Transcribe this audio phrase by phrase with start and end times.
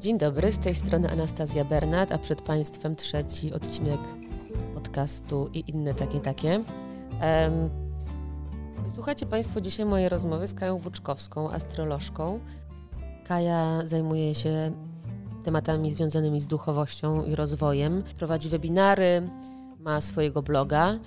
[0.00, 4.00] Dzień dobry, z tej strony Anastazja Bernat, a przed Państwem trzeci odcinek
[4.74, 6.54] podcastu i inne takie takie.
[6.54, 6.64] Um,
[8.94, 12.40] słuchacie Państwo dzisiaj mojej rozmowy z Kają Włóczkowską, astrolożką.
[13.24, 14.72] Kaja zajmuje się
[15.44, 18.02] tematami związanymi z duchowością i rozwojem.
[18.18, 19.22] Prowadzi webinary,
[19.78, 20.98] ma swojego bloga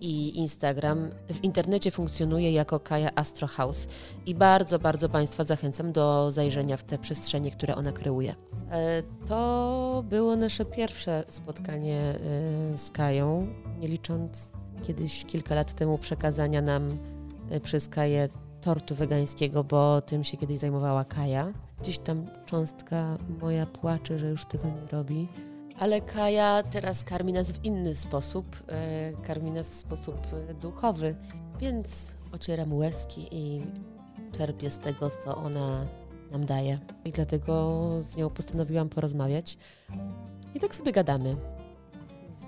[0.00, 1.10] i Instagram.
[1.28, 3.88] W internecie funkcjonuje jako Kaja Astro House
[4.26, 8.34] i bardzo, bardzo Państwa zachęcam do zajrzenia w te przestrzenie, które ona kreuje.
[8.70, 13.46] E, to było nasze pierwsze spotkanie e, z Kają,
[13.80, 16.98] nie licząc kiedyś kilka lat temu przekazania nam
[17.50, 18.28] e, przez Kaję
[18.60, 21.52] tortu wegańskiego, bo tym się kiedyś zajmowała Kaja.
[21.80, 25.28] Gdzieś tam cząstka moja płacze, że już tego nie robi.
[25.78, 31.14] Ale Kaja teraz karmi nas w inny sposób, e, karmi nas w sposób e, duchowy,
[31.60, 33.62] więc ocieram łezki i
[34.38, 35.86] czerpię z tego, co ona
[36.30, 36.78] nam daje.
[37.04, 39.58] I dlatego z nią postanowiłam porozmawiać.
[40.54, 41.36] I tak sobie gadamy.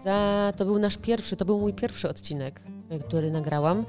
[0.05, 3.85] Za, to był nasz pierwszy, to był mój pierwszy odcinek, e, który nagrałam.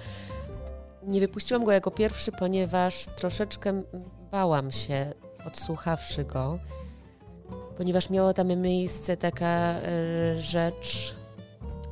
[1.03, 3.83] Nie wypuściłam go jako pierwszy, ponieważ troszeczkę
[4.31, 5.13] bałam się,
[5.47, 6.59] odsłuchawszy go,
[7.77, 11.15] ponieważ miała tam miejsce taka e, rzecz,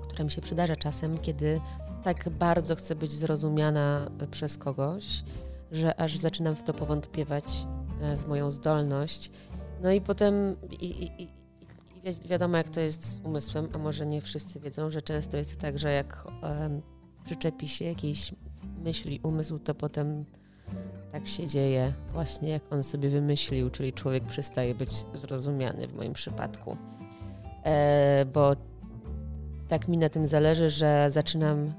[0.08, 1.62] która mi się przydarza czasem, kiedy
[2.04, 5.24] tak bardzo chcę być zrozumiana przez kogoś,
[5.72, 7.46] że aż zaczynam w to powątpiewać,
[8.02, 9.32] e, w moją zdolność.
[9.84, 11.30] No i potem i, i, i,
[12.28, 15.80] wiadomo, jak to jest z umysłem, a może nie wszyscy wiedzą, że często jest tak,
[15.80, 16.82] że jak um,
[17.26, 18.32] przyczepi się jakiejś
[18.84, 20.26] myśli umysł, to potem
[21.16, 26.14] tak się dzieje właśnie jak on sobie wymyślił, czyli człowiek przestaje być zrozumiany w moim
[26.14, 26.78] przypadku.
[27.64, 28.56] E, bo
[29.68, 31.74] tak mi na tym zależy, że zaczynam,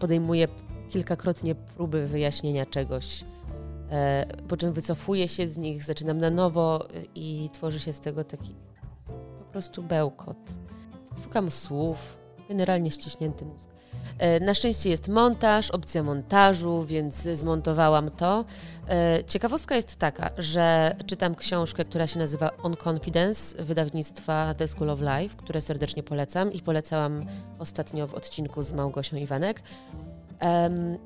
[0.00, 0.48] podejmuję
[0.90, 3.24] kilkakrotnie próby wyjaśnienia czegoś,
[3.90, 8.24] e, po czym wycofuję się z nich, zaczynam na nowo i tworzy się z tego
[8.24, 8.54] taki
[9.38, 10.38] po prostu bełkot.
[11.22, 12.18] Szukam słów,
[12.48, 13.68] generalnie ściśnięty mózg.
[14.20, 18.44] E, na szczęście jest montaż, opcja montażu, więc zmontowałam to.
[18.88, 24.90] E, ciekawostka jest taka, że czytam książkę, która się nazywa On Confidence wydawnictwa The School
[24.90, 27.26] of Life, które serdecznie polecam i polecałam
[27.58, 29.62] ostatnio w odcinku z Małgosią Iwanek.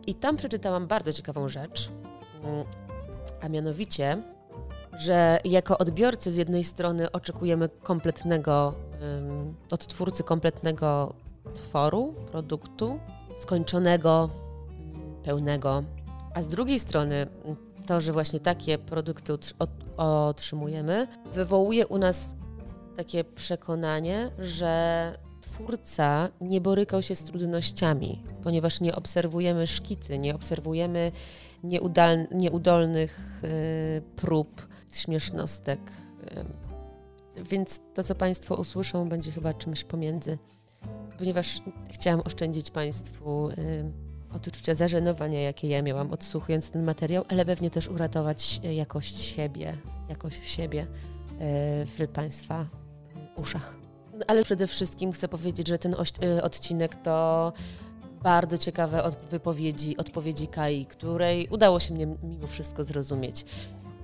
[0.06, 1.90] I tam przeczytałam bardzo ciekawą rzecz,
[2.44, 2.64] mm,
[3.40, 4.22] a mianowicie,
[4.98, 8.74] że jako odbiorcy z jednej strony oczekujemy kompletnego,
[9.70, 11.14] od twórcy kompletnego
[11.54, 13.00] tworu, produktu
[13.36, 14.30] skończonego,
[15.24, 15.84] pełnego.
[16.34, 17.26] A z drugiej strony
[17.86, 19.32] to, że właśnie takie produkty
[19.96, 22.34] otrzymujemy, wywołuje u nas
[22.96, 31.12] takie przekonanie, że twórca nie borykał się z trudnościami, ponieważ nie obserwujemy szkicy, nie obserwujemy
[32.30, 35.80] nieudolnych y, prób, śmiesznostek.
[37.36, 40.38] Więc to, co Państwo usłyszą, będzie chyba czymś pomiędzy
[41.18, 43.92] ponieważ chciałam oszczędzić Państwu y,
[44.36, 49.76] odczucia zażenowania, jakie ja miałam odsłuchując ten materiał, ale pewnie też uratować jakość siebie,
[50.08, 50.86] jakość siebie y,
[51.86, 52.66] w Państwa
[53.36, 53.76] uszach.
[54.26, 55.94] Ale przede wszystkim chcę powiedzieć, że ten
[56.24, 57.52] y, odcinek to
[58.22, 63.44] bardzo ciekawe wypowiedzi, odpowiedzi Kai, której udało się mnie mimo wszystko zrozumieć.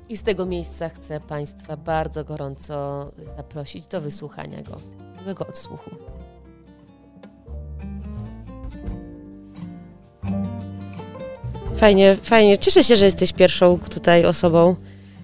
[0.09, 4.81] I z tego miejsca chcę Państwa bardzo gorąco zaprosić do wysłuchania go,
[5.21, 5.91] miłego odsłuchu.
[11.81, 12.59] Fajnie, fajnie.
[12.59, 14.77] Cieszę się, że jesteś pierwszą tutaj osobą.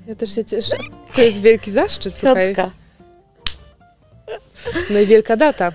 [0.07, 0.77] Ja też się cieszę.
[1.15, 2.55] To jest wielki zaszczyt, słuchaj.
[2.55, 2.71] Piątka.
[4.91, 5.73] No i wielka data.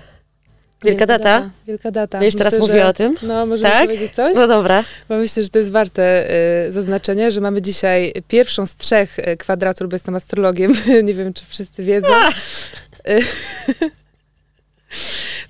[0.84, 1.24] Wielka, data?
[1.24, 1.50] data?
[1.66, 2.18] Wielka data.
[2.18, 3.16] Będziesz teraz mówiła o tym?
[3.22, 3.86] No, możemy tak?
[3.86, 4.34] powiedzieć coś?
[4.34, 4.84] No dobra.
[5.08, 6.30] Bo myślę, że to jest warte
[6.66, 10.74] y, zaznaczenia, że mamy dzisiaj pierwszą z trzech y, kwadratur, bo jestem astrologiem.
[11.08, 12.08] Nie wiem, czy wszyscy wiedzą.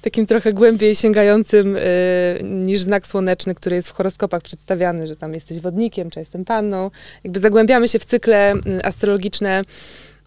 [0.02, 1.80] takim trochę głębiej sięgającym y,
[2.42, 6.90] niż znak słoneczny, który jest w horoskopach przedstawiany, że tam jesteś wodnikiem, czy jestem panną.
[7.24, 8.54] Jakby zagłębiamy się w cykle
[8.84, 9.62] astrologiczne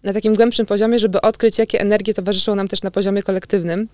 [0.02, 3.88] na takim głębszym poziomie, żeby odkryć, jakie energie towarzyszą nam też na poziomie kolektywnym.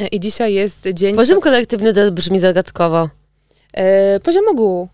[0.00, 1.16] Y, I dzisiaj jest dzień...
[1.16, 3.08] Poziom kolektywny to brzmi zagadkowo.
[4.16, 4.88] Y, poziom ogółu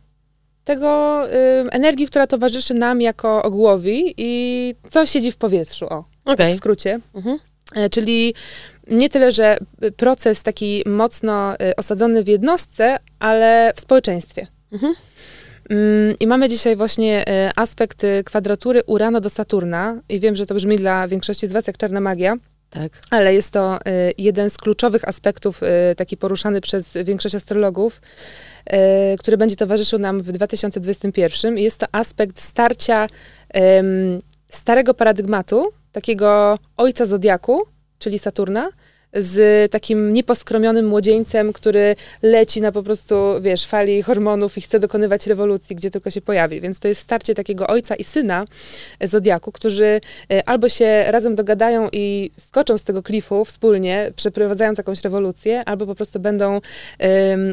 [0.65, 1.31] tego y,
[1.71, 6.55] energii, która towarzyszy nam jako ogłowi i co siedzi w powietrzu, o, okay.
[6.55, 7.01] w skrócie.
[7.15, 7.39] Mhm.
[7.75, 8.35] E, czyli
[8.87, 9.59] nie tyle, że
[9.97, 14.47] proces taki mocno e, osadzony w jednostce, ale w społeczeństwie.
[14.73, 14.95] Mhm.
[15.71, 20.01] Mm, I mamy dzisiaj właśnie e, aspekt kwadratury Urano do Saturna.
[20.09, 22.37] I wiem, że to brzmi dla większości z Was jak czarna magia.
[22.71, 22.93] Tak.
[23.11, 23.79] Ale jest to
[24.19, 25.61] jeden z kluczowych aspektów,
[25.97, 28.01] taki poruszany przez większość astrologów,
[29.19, 31.59] który będzie towarzyszył nam w 2021.
[31.59, 33.09] Jest to aspekt starcia
[34.49, 37.67] starego paradygmatu, takiego ojca zodiaku,
[37.99, 38.71] czyli Saturna,
[39.15, 45.27] z takim nieposkromionym młodzieńcem, który leci na po prostu, wiesz, fali hormonów i chce dokonywać
[45.27, 46.61] rewolucji, gdzie tylko się pojawi.
[46.61, 48.45] Więc to jest starcie takiego ojca i syna
[49.01, 50.01] Zodiaku, którzy
[50.33, 55.87] e, albo się razem dogadają i skoczą z tego klifu wspólnie, przeprowadzając jakąś rewolucję, albo
[55.87, 56.61] po prostu będą um,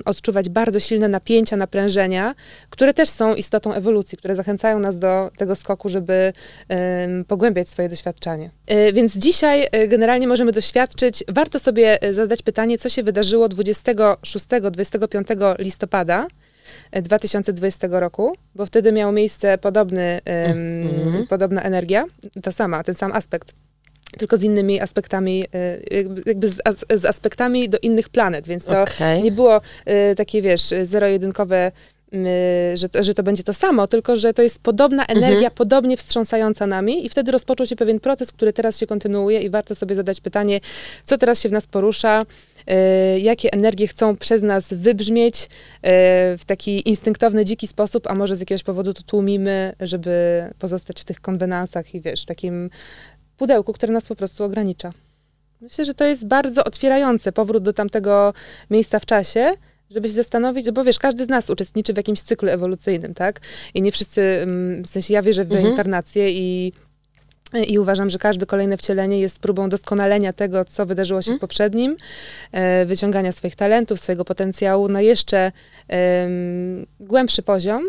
[0.06, 2.36] odczuwać bardzo silne napięcia, naprężenia,
[2.70, 6.34] które też są istotą ewolucji, które zachęcają nas do tego skoku, żeby
[6.70, 8.50] um, pogłębiać swoje doświadczenie.
[8.68, 13.04] E, więc dzisiaj e, generalnie możemy doświadczyć, warto warto sobie e, zadać pytanie, co się
[13.04, 16.28] wydarzyło 26-25 listopada
[16.92, 21.28] 2020 e, roku, bo wtedy miał miejsce podobny, mm-hmm.
[21.28, 22.06] podobna energia,
[22.44, 23.54] ta sama, ten sam aspekt
[24.18, 25.80] tylko z innymi aspektami, e,
[26.26, 26.62] jakby z,
[26.96, 29.22] z aspektami do innych planet, więc to okay.
[29.22, 29.62] nie było
[30.18, 31.72] takie, wiesz, zero-jedynkowe
[32.76, 35.18] że to, że to będzie to samo, tylko że to jest podobna mhm.
[35.18, 35.56] energia, mhm.
[35.56, 39.76] podobnie wstrząsająca nami i wtedy rozpoczął się pewien proces, który teraz się kontynuuje i warto
[39.76, 40.60] sobie zadać pytanie,
[41.06, 45.48] co teraz się w nas porusza, y, jakie energie chcą przez nas wybrzmieć y,
[46.38, 51.06] w taki instynktowny, dziki sposób, a może z jakiegoś powodu to tłumimy, żeby pozostać w
[51.06, 52.70] tych konwenansach i wiesz, takim
[53.38, 54.94] pudełku, które nas po prostu ogranicza.
[55.62, 58.34] Myślę, że to jest bardzo otwierające powrót do tamtego
[58.70, 59.54] miejsca w czasie,
[59.94, 63.40] żeby się zastanowić, bo wiesz, każdy z nas uczestniczy w jakimś cyklu ewolucyjnym, tak?
[63.74, 65.64] I nie wszyscy, mm, w sensie ja wierzę w mhm.
[65.64, 66.74] reinkarnację i
[67.68, 71.40] i uważam, że każde kolejne wcielenie jest próbą doskonalenia tego, co wydarzyło się w mhm.
[71.40, 71.98] poprzednim,
[72.52, 75.52] e, wyciągania swoich talentów, swojego potencjału na jeszcze
[75.90, 77.84] um, głębszy poziom,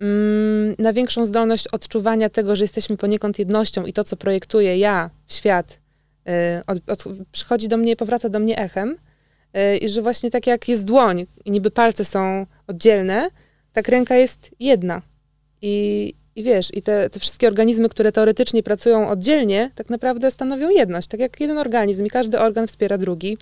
[0.00, 5.10] um, na większą zdolność odczuwania tego, że jesteśmy poniekąd jednością i to, co projektuję ja
[5.26, 5.78] w świat,
[6.26, 8.96] e, od, od, przychodzi do mnie, powraca do mnie echem,
[9.80, 13.30] I że właśnie tak jak jest dłoń i niby palce są oddzielne,
[13.72, 15.02] tak ręka jest jedna.
[15.62, 20.70] I, i wiesz, i te, te wszystkie organizmy, które teoretycznie pracują oddzielnie, tak naprawdę stanowią
[20.70, 21.08] jedność.
[21.08, 23.38] Tak jak jeden organizm i każdy organ wspiera drugi.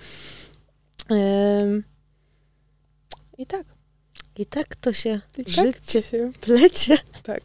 [3.38, 3.66] I tak.
[4.38, 6.98] I tak to się I tak życie tak się plecie.
[7.22, 7.40] Tak.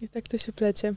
[0.00, 0.94] I tak to się plecie.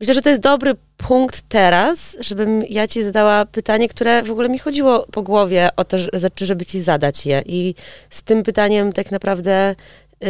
[0.00, 0.74] Myślę, że to jest dobry
[1.08, 5.84] punkt teraz, żebym ja ci zadała pytanie, które w ogóle mi chodziło po głowie o
[5.84, 5.96] to,
[6.36, 7.42] żeby ci zadać je.
[7.46, 7.74] I
[8.10, 9.74] z tym pytaniem tak naprawdę
[10.20, 10.28] yy,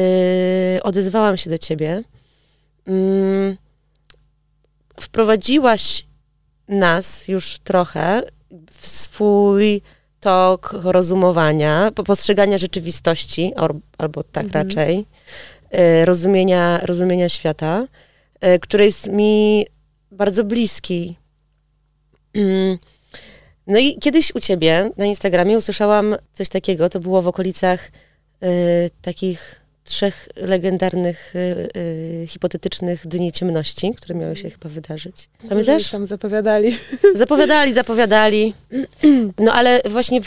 [0.83, 2.03] odezwałam się do ciebie.
[2.87, 3.57] Yy,
[5.01, 6.07] wprowadziłaś
[6.69, 8.23] nas już trochę
[8.73, 9.83] w swój
[10.21, 13.53] tok rozumowania, postrzegania rzeczywistości,
[13.99, 14.67] albo tak mhm.
[14.67, 15.07] raczej,
[15.73, 17.87] yy, rozumienia, rozumienia świata.
[18.41, 19.67] E, który jest mi
[20.13, 21.17] bardzo bliski.
[22.35, 22.79] Mm.
[23.67, 27.91] No i kiedyś u ciebie na Instagramie usłyszałam coś takiego, to było w okolicach
[28.43, 35.29] y, takich trzech legendarnych, y, y, hipotetycznych dni ciemności, które miały się chyba wydarzyć.
[35.49, 35.91] Pamiętasz?
[35.91, 36.79] tam zapowiadali.
[37.15, 38.55] Zapowiadali, zapowiadali.
[39.39, 40.21] No ale właśnie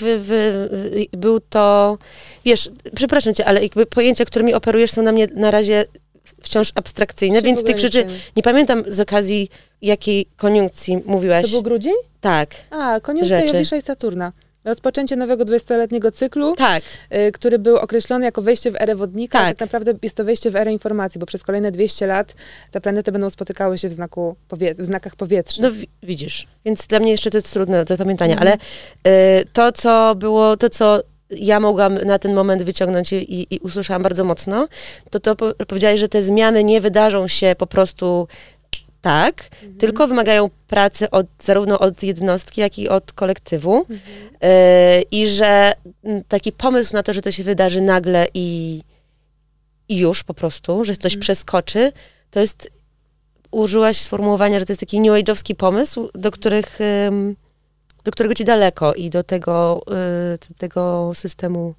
[1.11, 1.97] był to,
[2.45, 5.85] wiesz, przepraszam cię, ale jakby pojęcia, którymi operujesz są na mnie na razie
[6.41, 8.05] wciąż abstrakcyjne, więc tych rzeczy
[8.37, 9.49] nie pamiętam z okazji
[9.81, 11.45] jakiej koniunkcji mówiłaś.
[11.45, 11.93] To był grudzień?
[12.21, 12.49] Tak.
[12.69, 14.31] A, koniunkcja Jowisza i Saturna.
[14.65, 16.83] Rozpoczęcie nowego 20-letniego cyklu, tak.
[17.13, 19.39] y, który był określony jako wejście w erę wodnika.
[19.39, 19.47] Tak.
[19.47, 22.33] tak naprawdę jest to wejście w erę informacji, bo przez kolejne 200 lat
[22.71, 25.71] te planety będą spotykały się w, znaku powie- w znakach powietrznych.
[25.71, 28.47] No widzisz, więc dla mnie jeszcze to jest trudne do pamiętania, mhm.
[28.47, 28.57] ale
[29.39, 30.99] y, to, co było, to, co
[31.37, 34.67] ja mogłam na ten moment wyciągnąć i, i usłyszałam bardzo mocno,
[35.09, 35.35] to to
[35.67, 38.27] powiedziałeś, że te zmiany nie wydarzą się po prostu
[39.01, 39.77] tak, mhm.
[39.77, 43.77] tylko wymagają pracy od, zarówno od jednostki, jak i od kolektywu.
[43.77, 43.99] Mhm.
[44.43, 45.73] Y, I że
[46.27, 48.81] taki pomysł na to, że to się wydarzy nagle i,
[49.89, 51.21] i już po prostu, że coś mhm.
[51.21, 51.91] przeskoczy,
[52.31, 52.71] to jest,
[53.51, 56.79] użyłaś sformułowania, że to jest taki new age'owski pomysł, do których
[58.03, 59.81] do którego ci daleko i do tego,
[60.35, 61.75] y, do tego systemu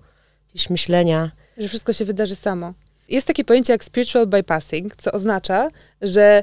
[0.51, 1.31] gdzieś myślenia.
[1.59, 2.75] Że wszystko się wydarzy samo.
[3.09, 5.71] Jest takie pojęcie jak spiritual bypassing, co oznacza,
[6.03, 6.43] że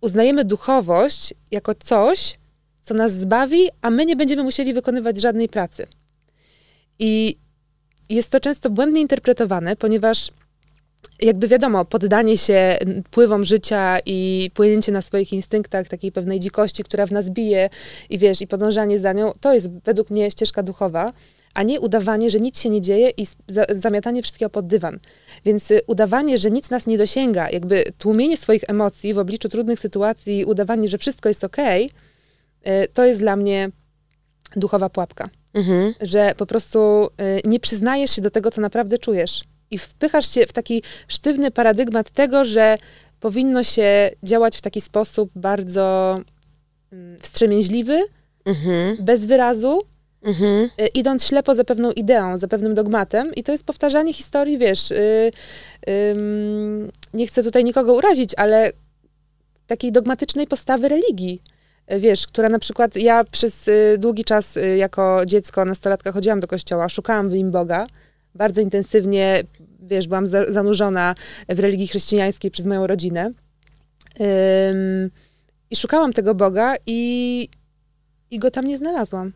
[0.00, 2.38] uznajemy duchowość jako coś,
[2.82, 5.86] co nas zbawi, a my nie będziemy musieli wykonywać żadnej pracy.
[6.98, 7.38] I
[8.08, 10.30] jest to często błędnie interpretowane, ponieważ
[11.22, 12.78] jakby wiadomo, poddanie się
[13.10, 17.70] pływom życia i płynięcie na swoich instynktach, takiej pewnej dzikości, która w nas bije
[18.10, 21.12] i wiesz, i podążanie za nią, to jest według mnie ścieżka duchowa,
[21.54, 23.26] a nie udawanie, że nic się nie dzieje i
[23.68, 24.98] zamiatanie wszystkiego pod dywan.
[25.44, 29.80] Więc y, udawanie, że nic nas nie dosięga, jakby tłumienie swoich emocji w obliczu trudnych
[29.80, 31.90] sytuacji, udawanie, że wszystko jest okej,
[32.62, 33.70] okay, to jest dla mnie
[34.56, 35.28] duchowa pułapka.
[35.54, 35.94] Mhm.
[36.00, 37.08] Że po prostu
[37.38, 39.44] y, nie przyznajesz się do tego, co naprawdę czujesz.
[39.70, 42.78] I wpychasz się w taki sztywny paradygmat tego, że
[43.20, 46.20] powinno się działać w taki sposób bardzo
[46.92, 48.04] mm, wstrzemięźliwy,
[48.44, 48.96] mhm.
[49.00, 49.82] bez wyrazu,
[50.22, 50.70] mhm.
[50.80, 53.34] Y, idąc ślepo za pewną ideą, za pewnym dogmatem.
[53.34, 55.32] I to jest powtarzanie historii, wiesz, y,
[55.88, 56.14] y,
[57.14, 58.72] nie chcę tutaj nikogo urazić, ale
[59.66, 61.42] takiej dogmatycznej postawy religii.
[61.92, 66.46] Y, wiesz, która na przykład, ja przez y, długi czas jako dziecko, nastolatka chodziłam do
[66.46, 67.86] kościoła, szukałam w nim Boga,
[68.34, 69.42] bardzo intensywnie,
[69.80, 71.14] wiesz, byłam za, zanurzona
[71.48, 73.32] w religii chrześcijańskiej przez moją rodzinę.
[75.70, 77.48] I szukałam tego Boga i,
[78.30, 79.32] i go tam nie znalazłam.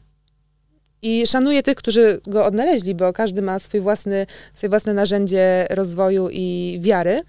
[1.02, 6.28] I szanuję tych, którzy go odnaleźli, bo każdy ma swój własny, swoje własne narzędzie rozwoju
[6.32, 7.22] i wiary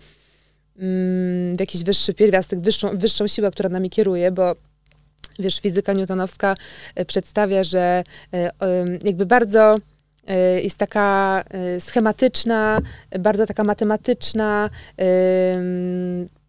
[1.56, 4.56] w jakiś wyższy pierwiastek, wyższą, wyższą siłę, która nami kieruje, bo
[5.40, 6.56] wiesz, fizyka newtonowska
[6.96, 8.52] e, przedstawia, że e,
[9.04, 9.80] jakby bardzo
[10.64, 11.44] jest taka
[11.80, 12.82] schematyczna,
[13.20, 14.70] bardzo taka matematyczna.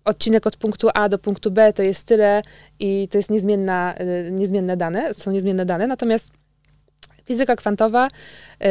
[0.04, 2.42] Odcinek od punktu A do punktu B to jest tyle
[2.78, 3.94] i to jest niezmienna,
[4.30, 5.86] niezmienne dane, są niezmienne dane.
[5.86, 6.30] Natomiast
[7.24, 8.08] fizyka kwantowa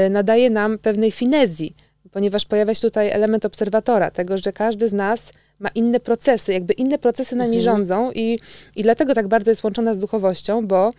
[0.09, 1.75] nadaje nam pewnej finezji,
[2.11, 6.73] ponieważ pojawia się tutaj element obserwatora, tego, że każdy z nas ma inne procesy, jakby
[6.73, 7.75] inne procesy nami mhm.
[7.75, 8.39] rządzą i,
[8.75, 10.93] i dlatego tak bardzo jest łączona z duchowością, bo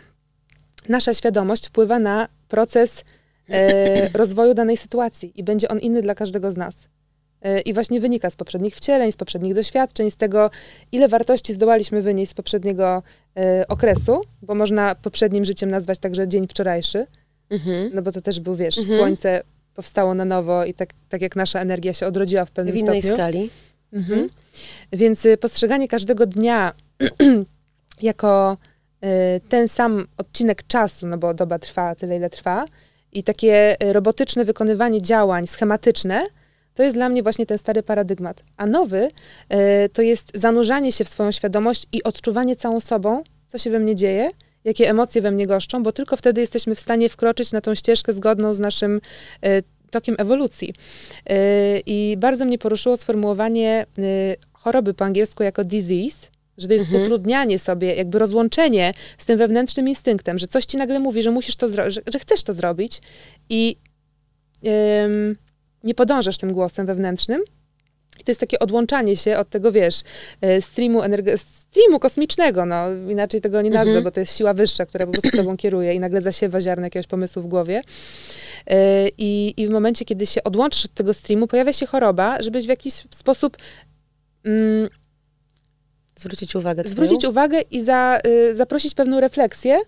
[0.88, 3.04] nasza świadomość wpływa na proces
[4.14, 6.75] rozwoju danej sytuacji i będzie on inny dla każdego z nas.
[7.42, 10.50] E, I właśnie wynika z poprzednich wcieleń, z poprzednich doświadczeń, z tego,
[10.92, 13.02] ile wartości zdołaliśmy wynieść z poprzedniego
[13.37, 17.07] e, okresu, bo można poprzednim życiem nazwać także dzień wczorajszy,
[17.50, 17.90] mhm.
[17.95, 18.99] no bo to też był, wiesz, mhm.
[18.99, 19.42] słońce
[19.75, 23.02] powstało na nowo i tak, tak jak nasza energia się odrodziła w pewnym w innej
[23.02, 23.16] stopniu.
[23.16, 23.50] skali.
[23.92, 24.28] Mhm.
[24.92, 26.75] Więc y, postrzeganie każdego dnia
[28.02, 28.57] jako
[29.04, 32.64] y, ten sam odcinek czasu, no bo doba trwa tyle, ile trwa,
[33.12, 36.26] i takie y, robotyczne wykonywanie działań schematyczne,
[36.74, 38.42] to jest dla mnie właśnie ten stary paradygmat.
[38.56, 39.10] A nowy
[39.92, 43.96] to jest zanurzanie się w swoją świadomość i odczuwanie całą sobą, co się we mnie
[43.96, 44.30] dzieje,
[44.64, 48.12] jakie emocje we mnie goszczą, bo tylko wtedy jesteśmy w stanie wkroczyć na tą ścieżkę
[48.12, 49.00] zgodną z naszym
[49.90, 50.74] tokiem ewolucji.
[51.86, 53.86] I bardzo mnie poruszyło sformułowanie
[54.52, 56.28] choroby po angielsku jako disease,
[56.60, 57.02] że to jest mhm.
[57.02, 61.56] utrudnianie sobie, jakby rozłączenie z tym wewnętrznym instynktem, że coś ci nagle mówi, że musisz
[61.56, 63.00] to zrobić, że, że, chcesz to zrobić
[63.48, 63.76] i
[65.84, 67.42] nie podążasz tym głosem wewnętrznym.
[68.20, 70.00] I to jest takie odłączanie się od tego, wiesz,
[70.58, 72.76] y, streamu, energe- streamu kosmicznego, no
[73.10, 74.04] inaczej tego nie nazwę, mhm.
[74.04, 77.06] bo to jest siła wyższa, która po prostu tobą kieruje i nagle zasiewa ziarno jakiegoś
[77.06, 77.82] pomysłu w głowie.
[78.66, 82.66] E, I, I w momencie, kiedy się odłączysz od tego streamu, pojawia się choroba, żebyś
[82.66, 83.56] w jakiś sposób
[84.44, 84.88] mm,
[86.20, 86.82] zwrócić uwagę.
[86.86, 89.78] Zwrócić uwagę i za, y, zaprosić pewną refleksję,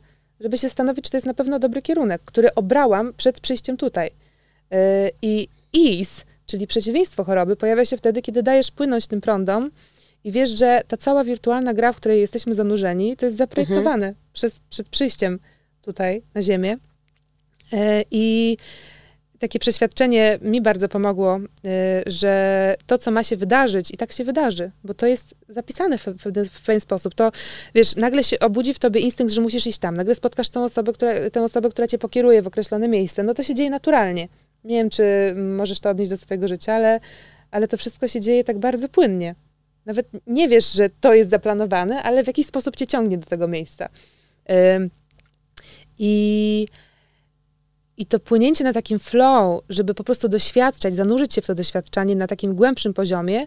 [0.40, 4.06] żeby się zastanowić, czy to jest na pewno dobry kierunek, który obrałam przed przyjściem tutaj.
[4.08, 9.70] Y, I ease, czyli przeciwieństwo choroby, pojawia się wtedy, kiedy dajesz płynąć tym prądom
[10.24, 14.14] i wiesz, że ta cała wirtualna gra, w której jesteśmy zanurzeni, to jest zaprojektowane mhm.
[14.32, 15.38] przez, przed przyjściem
[15.82, 16.78] tutaj na Ziemię.
[17.72, 18.56] E, I
[19.42, 24.24] takie przeświadczenie mi bardzo pomogło, e, że to, co ma się wydarzyć, i tak się
[24.24, 27.14] wydarzy, bo to jest zapisane w, w, w pewien sposób.
[27.14, 27.32] To,
[27.74, 29.94] wiesz, nagle się obudzi w tobie instynkt, że musisz iść tam.
[29.94, 33.22] Nagle spotkasz tą osobę, która, tę osobę, która cię pokieruje w określone miejsce.
[33.22, 34.28] No to się dzieje naturalnie.
[34.64, 35.02] Nie wiem, czy
[35.36, 37.00] możesz to odnieść do swojego życia, ale,
[37.50, 39.34] ale to wszystko się dzieje tak bardzo płynnie.
[39.86, 43.48] Nawet nie wiesz, że to jest zaplanowane, ale w jakiś sposób cię ciągnie do tego
[43.48, 43.88] miejsca.
[45.98, 46.66] I
[47.96, 52.16] i to płynięcie na takim flow, żeby po prostu doświadczać, zanurzyć się w to doświadczanie
[52.16, 53.46] na takim głębszym poziomie,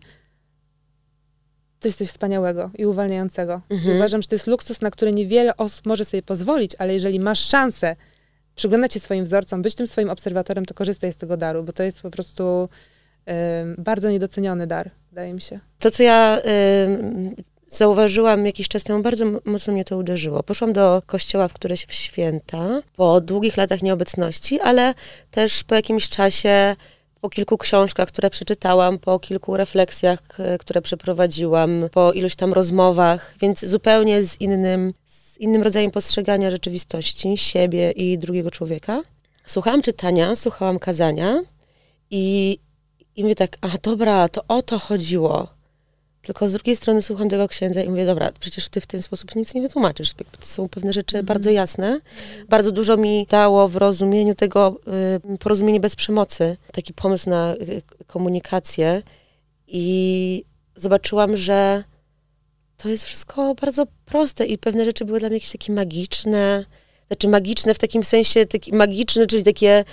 [1.79, 3.61] to jest coś wspaniałego i uwalniającego.
[3.69, 3.95] Mhm.
[3.95, 7.39] uważam, że to jest luksus, na który niewiele osób może sobie pozwolić, ale jeżeli masz
[7.39, 7.95] szansę
[8.55, 11.83] przyglądać się swoim wzorcom, być tym swoim obserwatorem, to korzystaj z tego daru, bo to
[11.83, 12.69] jest po prostu
[13.27, 13.31] y,
[13.77, 15.59] bardzo niedoceniony dar, wydaje mi się.
[15.79, 17.35] To, co ja y,
[17.67, 20.43] zauważyłam jakiś czas temu, bardzo mocno mnie to uderzyło.
[20.43, 24.93] Poszłam do kościoła w któreś w święta, po długich latach nieobecności, ale
[25.31, 26.75] też po jakimś czasie,
[27.21, 30.19] po kilku książkach, które przeczytałam, po kilku refleksjach,
[30.59, 37.37] które przeprowadziłam, po iluś tam rozmowach, więc zupełnie z innym, z innym rodzajem postrzegania rzeczywistości,
[37.37, 39.01] siebie i drugiego człowieka.
[39.45, 41.41] Słuchałam czytania, słuchałam kazania
[42.11, 42.57] i,
[43.15, 45.54] i mówię tak, a dobra, to o to chodziło
[46.25, 49.35] tylko z drugiej strony słucham tego księdza i mówię, dobra, przecież ty w ten sposób
[49.35, 50.13] nic nie wytłumaczysz.
[50.13, 51.25] To są pewne rzeczy mm.
[51.25, 51.99] bardzo jasne.
[52.49, 54.79] Bardzo dużo mi dało w rozumieniu tego
[55.33, 56.57] y, porozumienie bez przemocy.
[56.71, 59.01] Taki pomysł na y, komunikację
[59.67, 60.43] i
[60.75, 61.83] zobaczyłam, że
[62.77, 66.65] to jest wszystko bardzo proste i pewne rzeczy były dla mnie jakieś takie magiczne,
[67.07, 69.85] znaczy magiczne w takim sensie, taki magiczne, czyli takie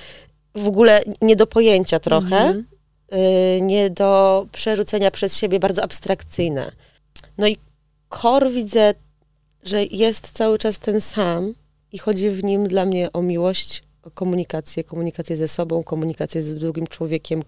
[0.55, 2.72] w ogóle nie do pojęcia trochę, mm -hmm.
[3.13, 6.73] Y, nie do przerzucenia przez siebie, bardzo abstrakcyjne.
[7.39, 7.57] No i
[8.09, 8.95] kor widzę,
[9.65, 11.55] że jest cały czas ten sam
[11.93, 16.59] i chodzi w nim dla mnie o miłość, o komunikację, komunikację ze sobą, komunikację z
[16.59, 17.43] drugim człowiekiem,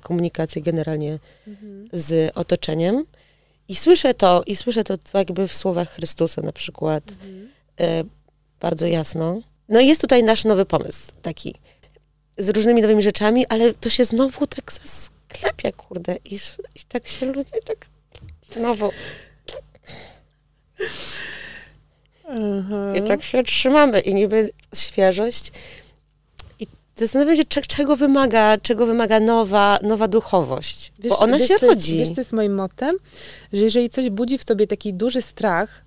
[0.00, 1.88] komunikację generalnie mhm.
[1.92, 3.04] z otoczeniem.
[3.68, 7.48] I słyszę to, i słyszę to jakby w słowach Chrystusa na przykład mhm.
[7.80, 8.04] e,
[8.60, 9.40] bardzo jasno.
[9.68, 11.54] No i jest tutaj nasz nowy pomysł, taki
[12.38, 16.34] z różnymi nowymi rzeczami, ale to się znowu tak zasklepia, kurde, i,
[16.74, 17.86] i tak się ludzie tak
[18.52, 18.90] znowu...
[22.94, 25.52] I tak się trzymamy i niby świeżość.
[26.60, 30.92] I zastanawiam się, czego wymaga, czego wymaga nowa, nowa duchowość.
[30.98, 31.98] Wiesz, bo ona wiesz, się rodzi.
[31.98, 32.96] Wiesz, to jest moim mottem,
[33.52, 35.83] że jeżeli coś budzi w tobie taki duży strach,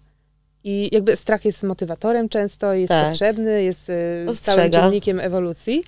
[0.68, 3.10] i jakby strach jest motywatorem często, jest tak.
[3.10, 5.84] potrzebny, jest y, stałym czynnikiem ewolucji.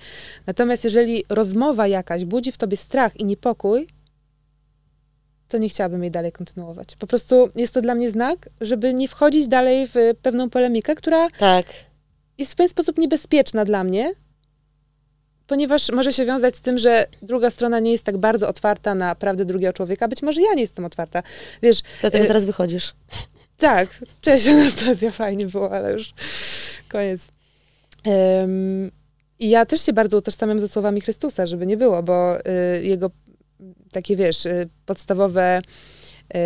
[0.46, 3.88] Natomiast jeżeli rozmowa jakaś budzi w tobie strach i niepokój,
[5.48, 6.96] to nie chciałabym jej dalej kontynuować.
[6.96, 11.30] Po prostu jest to dla mnie znak, żeby nie wchodzić dalej w pewną polemikę, która
[11.30, 11.66] tak.
[12.38, 14.12] jest w pewien sposób niebezpieczna dla mnie,
[15.46, 19.14] ponieważ może się wiązać z tym, że druga strona nie jest tak bardzo otwarta na
[19.14, 20.08] prawdę drugiego człowieka.
[20.08, 21.22] Być może ja nie jestem otwarta.
[21.62, 22.94] Wiesz, Dlatego y teraz wychodzisz.
[23.60, 23.88] Tak.
[24.20, 26.12] Cześć Anastazja, fajnie było, ale już
[26.88, 27.20] koniec.
[28.06, 28.90] Um,
[29.38, 32.42] I ja też się bardzo utożsamiam ze słowami Chrystusa, żeby nie było, bo y,
[32.82, 33.10] jego
[33.92, 35.62] takie, wiesz, y, podstawowe
[36.34, 36.38] y,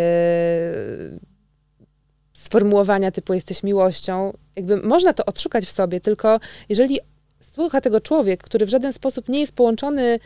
[2.33, 6.99] sformułowania typu jesteś miłością, jakby można to odszukać w sobie, tylko jeżeli
[7.41, 10.19] słucha tego człowiek, który w żaden sposób nie jest połączony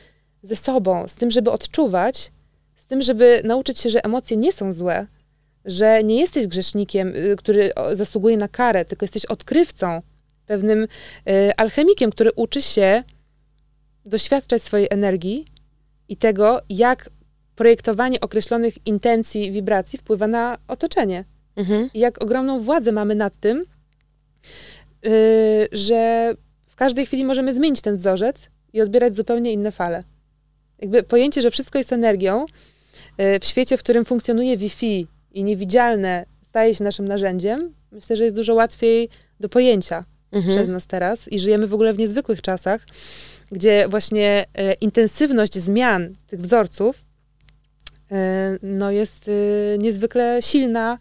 [0.43, 2.31] ze sobą, z tym, żeby odczuwać,
[2.75, 5.07] z tym, żeby nauczyć się, że emocje nie są złe,
[5.69, 10.01] że nie jesteś grzesznikiem, y, który zasługuje na karę, tylko jesteś odkrywcą,
[10.45, 10.87] pewnym
[11.57, 13.03] alchemikiem, który uczy się
[14.05, 15.45] doświadczać swojej energii
[16.07, 17.09] i tego, jak
[17.55, 21.25] projektowanie określonych intencji, wibracji wpływa na otoczenie.
[21.55, 21.89] Mhm.
[21.93, 23.65] I jak ogromną władzę mamy nad tym,
[25.03, 25.11] yy,
[25.71, 26.33] że
[26.65, 30.03] w każdej chwili możemy zmienić ten wzorzec i odbierać zupełnie inne fale.
[30.79, 32.45] Jakby pojęcie, że wszystko jest energią,
[33.41, 35.07] w świecie, w którym funkcjonuje Wi-Fi
[35.39, 40.55] i niewidzialne staje się naszym narzędziem, myślę, że jest dużo łatwiej do pojęcia mhm.
[40.55, 42.85] przez nas teraz i żyjemy w ogóle w niezwykłych czasach,
[43.51, 47.01] gdzie właśnie e, intensywność zmian tych wzorców
[48.11, 50.97] e, no jest e, niezwykle silna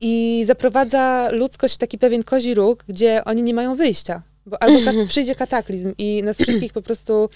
[0.00, 4.22] i zaprowadza ludzkość w taki pewien kozi róg, gdzie oni nie mają wyjścia.
[4.46, 7.30] Bo albo ka przyjdzie kataklizm i nas wszystkich po prostu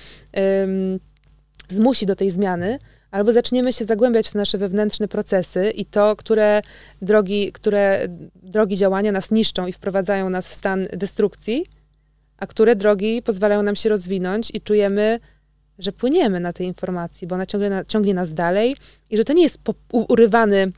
[1.69, 2.79] zmusi do tej zmiany,
[3.13, 6.63] albo zaczniemy się zagłębiać w nasze wewnętrzne procesy i to, które
[7.03, 8.09] drogi, które
[8.43, 11.67] drogi działania nas niszczą i wprowadzają nas w stan destrukcji,
[12.39, 15.21] a które drogi pozwalają nam się rozwinąć i czujemy,
[15.79, 18.77] że płyniemy na tej informacji, bo ona ciągle ciągnie nas dalej
[19.11, 20.73] i że to nie jest po, urywany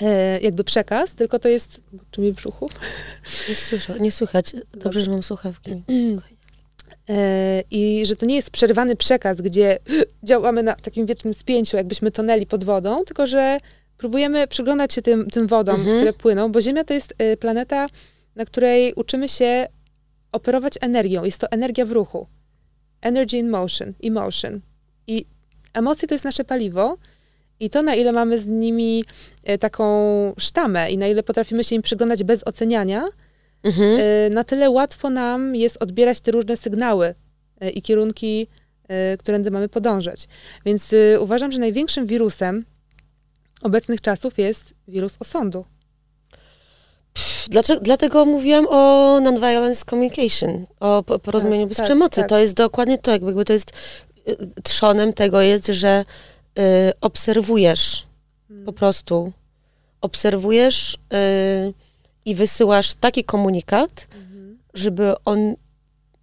[0.00, 1.80] e, jakby przekaz, tylko to jest...
[2.10, 2.70] Czy mi brzuchu?
[3.48, 4.52] Nie, słyszę, nie słychać.
[4.52, 5.82] Dobrze, Dobrze, że mam słuchawki.
[7.70, 9.78] I że to nie jest przerwany przekaz, gdzie
[10.22, 13.58] działamy na takim wiecznym spięciu, jakbyśmy tonęli pod wodą, tylko że
[13.98, 15.96] próbujemy przyglądać się tym, tym wodom, mhm.
[15.96, 17.86] które płyną, bo Ziemia to jest e, planeta,
[18.36, 19.68] na której uczymy się
[20.32, 21.24] operować energią.
[21.24, 22.26] Jest to energia w ruchu.
[23.00, 24.60] Energy in motion, emotion.
[25.06, 25.26] I
[25.74, 26.96] emocje to jest nasze paliwo.
[27.60, 29.04] I to, na ile mamy z nimi
[29.44, 29.84] e, taką
[30.38, 33.04] sztamę i na ile potrafimy się im przyglądać bez oceniania,
[33.62, 34.00] mhm.
[34.00, 37.14] E, na tyle łatwo nam jest odbierać te różne sygnały
[37.60, 38.46] e, i kierunki,
[39.18, 40.28] którędy mamy podążać.
[40.64, 42.64] Więc uważam, że największym wirusem
[43.62, 45.64] obecnych czasów jest wirus osądu.
[47.48, 52.20] Dlaczego, dlatego mówiłam o non-violence communication, o porozumieniu tak, bez tak, przemocy.
[52.20, 52.28] Tak.
[52.28, 53.72] To jest dokładnie to, jakby to jest
[54.62, 56.04] trzonem tego jest, że
[56.58, 56.62] y,
[57.00, 58.06] obserwujesz
[58.48, 58.66] hmm.
[58.66, 59.32] po prostu,
[60.00, 61.74] obserwujesz y,
[62.28, 64.58] i wysyłasz taki komunikat, hmm.
[64.74, 65.54] żeby on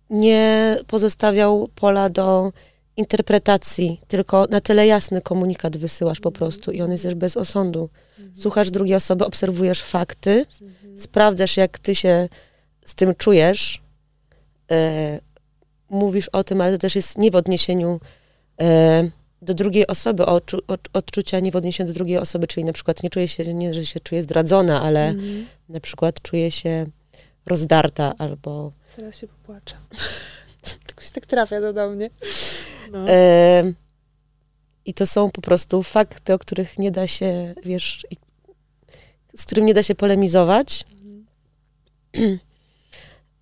[0.09, 2.51] nie pozostawiał pola do
[2.97, 7.89] interpretacji, tylko na tyle jasny komunikat wysyłasz po prostu i on jest też bez osądu.
[8.19, 8.35] Mhm.
[8.35, 10.97] Słuchasz drugiej osoby, obserwujesz fakty, mhm.
[10.97, 12.29] sprawdzasz, jak ty się
[12.85, 13.81] z tym czujesz,
[14.71, 15.19] e,
[15.89, 17.99] mówisz o tym, ale to też jest nie w odniesieniu
[18.61, 19.09] e,
[19.45, 20.35] do drugiej osoby, o,
[20.67, 23.73] o, odczucia nie w odniesieniu do drugiej osoby, czyli na przykład nie czuję się, nie,
[23.73, 25.45] że się czuję zdradzona, ale mhm.
[25.69, 26.85] na przykład czuję się
[27.45, 28.71] rozdarta albo...
[28.95, 29.75] Teraz się popłaczę.
[31.01, 32.09] Się tak trafia do mnie.
[32.91, 33.05] No.
[34.85, 38.05] I to są po prostu fakty, o których nie da się, wiesz,
[39.35, 40.85] z którym nie da się polemizować.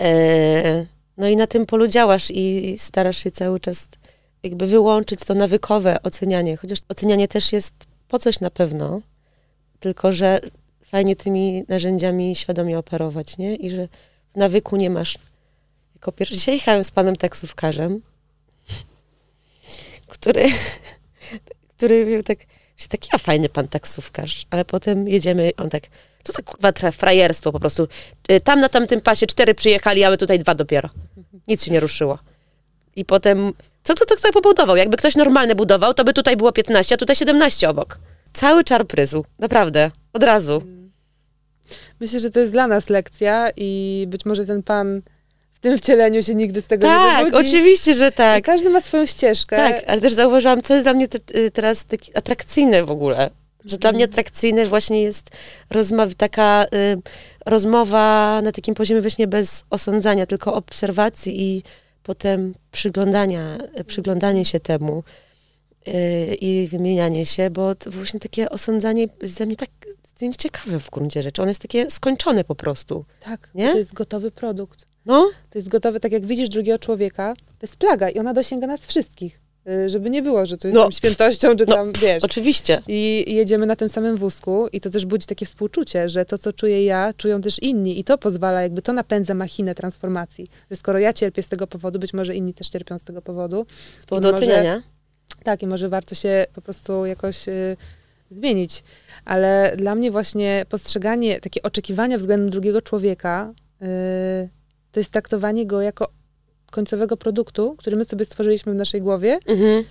[0.02, 0.86] e,
[1.18, 3.88] no i na tym polu działasz i starasz się cały czas
[4.44, 7.74] jakby wyłączyć to nawykowe ocenianie, chociaż ocenianie też jest
[8.08, 9.02] po coś na pewno,
[9.80, 10.40] tylko że
[10.84, 13.56] fajnie tymi narzędziami świadomie operować, nie?
[13.56, 13.88] I że
[14.34, 15.18] w nawyku nie masz.
[15.96, 18.02] Jako pierwszy dzisiaj jechałem z panem taksówkarzem,
[20.08, 20.46] który,
[21.78, 22.40] który był tak,
[22.78, 25.84] że taki ja fajny pan taksówkarz, ale potem jedziemy, on tak,
[26.24, 27.88] co za kurwa frajerstwo po prostu.
[28.32, 30.90] Y, tam na tamtym pasie cztery przyjechali, a my tutaj dwa dopiero.
[31.48, 32.20] Nic się nie ruszyło.
[32.96, 33.54] I potem,
[33.84, 34.76] co to, to kto pobudował?
[34.76, 38.00] Jakby ktoś normalny budował, to by tutaj było 15, a tutaj 17 obok.
[38.34, 40.64] Cały czar pryzu, naprawdę, od razu.
[42.00, 45.02] Myślę, że to jest dla nas lekcja i być może ten pan
[45.54, 48.40] w tym wcieleniu się nigdy z tego tak, nie Tak, oczywiście, że tak.
[48.40, 49.56] I każdy ma swoją ścieżkę.
[49.56, 53.30] Tak, ale też zauważyłam, co jest dla mnie te, y, teraz taki atrakcyjne w ogóle.
[53.66, 55.30] Że dla mnie atrakcyjne właśnie jest
[55.70, 57.02] rozmowa, taka y,
[57.46, 61.64] rozmowa na takim poziomie właśnie bez osądzania, tylko obserwacji i
[62.04, 65.04] potem przyglądania, przyglądanie się temu
[65.88, 65.92] y,
[66.42, 69.70] i wymienianie się, bo to właśnie takie osądzanie jest dla mnie tak
[70.38, 71.42] ciekawe w gruncie rzeczy.
[71.42, 73.06] Ono jest takie skończone po prostu.
[73.20, 73.72] Tak, nie?
[73.72, 74.86] to jest gotowy produkt.
[75.06, 75.32] No.
[75.50, 78.86] To jest gotowe, tak jak widzisz drugiego człowieka, to jest plaga i ona dosięga nas
[78.86, 79.43] wszystkich.
[79.70, 82.24] Y, żeby nie było, że to jest no, świętością, czy no, tam, wiesz.
[82.24, 82.82] Oczywiście.
[82.88, 86.54] I jedziemy na tym samym wózku i to też budzi takie współczucie, że to, co
[86.54, 90.50] czuję ja, czują też inni i to pozwala, jakby to napędza machinę transformacji.
[90.72, 93.66] Że skoro ja cierpię z tego powodu, być może inni też cierpią z tego powodu.
[94.00, 94.84] Z powodu oceniania?
[95.44, 97.78] Tak, i może warto się po prostu jakoś y,
[98.30, 98.84] zmienić.
[99.26, 104.50] Ale dla mnie właśnie postrzeganie, takie oczekiwania względem drugiego człowieka, y,
[104.92, 106.08] to jest traktowanie go jako
[106.74, 109.84] końcowego produktu, który my sobie stworzyliśmy w naszej głowie mhm.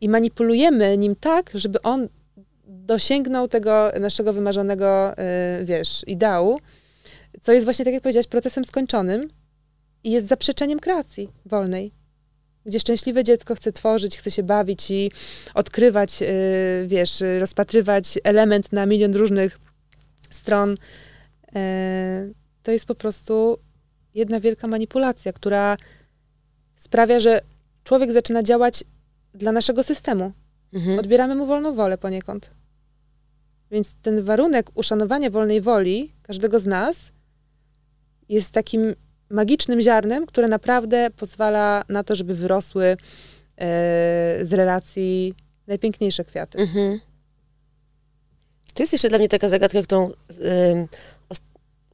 [0.00, 2.08] i manipulujemy nim tak, żeby on
[2.66, 5.14] dosięgnął tego naszego wymarzonego,
[5.58, 6.60] yy, wiesz, ideału,
[7.42, 9.28] co jest właśnie, tak jak powiedziałaś, procesem skończonym
[10.04, 11.92] i jest zaprzeczeniem kreacji wolnej,
[12.66, 15.10] gdzie szczęśliwe dziecko chce tworzyć, chce się bawić i
[15.54, 16.28] odkrywać, yy,
[16.86, 19.58] wiesz, rozpatrywać element na milion różnych
[20.30, 20.70] stron.
[20.70, 21.60] Yy,
[22.62, 23.58] to jest po prostu
[24.14, 25.76] jedna wielka manipulacja, która
[26.80, 27.40] sprawia, że
[27.84, 28.84] człowiek zaczyna działać
[29.34, 30.32] dla naszego systemu.
[30.72, 30.98] Mhm.
[30.98, 32.50] Odbieramy mu wolną wolę poniekąd.
[33.70, 37.12] Więc ten warunek uszanowania wolnej woli każdego z nas
[38.28, 38.94] jest takim
[39.30, 42.96] magicznym ziarnem, które naprawdę pozwala na to, żeby wyrosły e,
[44.42, 45.34] z relacji
[45.66, 46.58] najpiękniejsze kwiaty.
[46.58, 47.00] Mhm.
[48.74, 50.88] To jest jeszcze dla mnie taka zagadka, którą, y,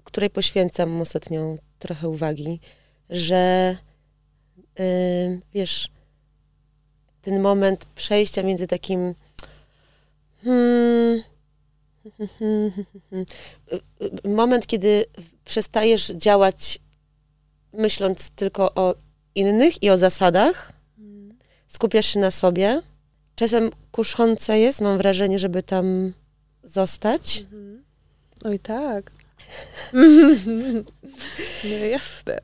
[0.05, 2.61] której poświęcam ostatnio trochę uwagi,
[3.11, 3.77] że
[5.55, 5.89] wiesz,
[7.23, 9.15] ten moment przejścia między takim
[10.45, 11.23] hmm,
[14.37, 15.05] moment, kiedy
[15.45, 16.79] przestajesz działać
[17.73, 18.95] myśląc tylko o
[19.35, 20.73] innych i o zasadach,
[21.69, 22.83] skupiasz się na sobie.
[23.37, 26.13] Czasem kuszące jest, mam wrażenie, żeby tam
[26.65, 27.41] zostać.
[27.41, 27.85] Mhm.
[28.45, 29.11] Oj tak.
[31.65, 32.41] no jasne.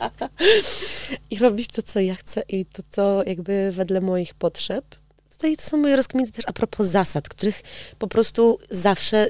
[1.30, 4.84] I robić to, co ja chcę i to, co jakby wedle moich potrzeb.
[5.30, 7.62] Tutaj to są moje rozkminy też a propos zasad, których
[7.98, 9.26] po prostu zawsze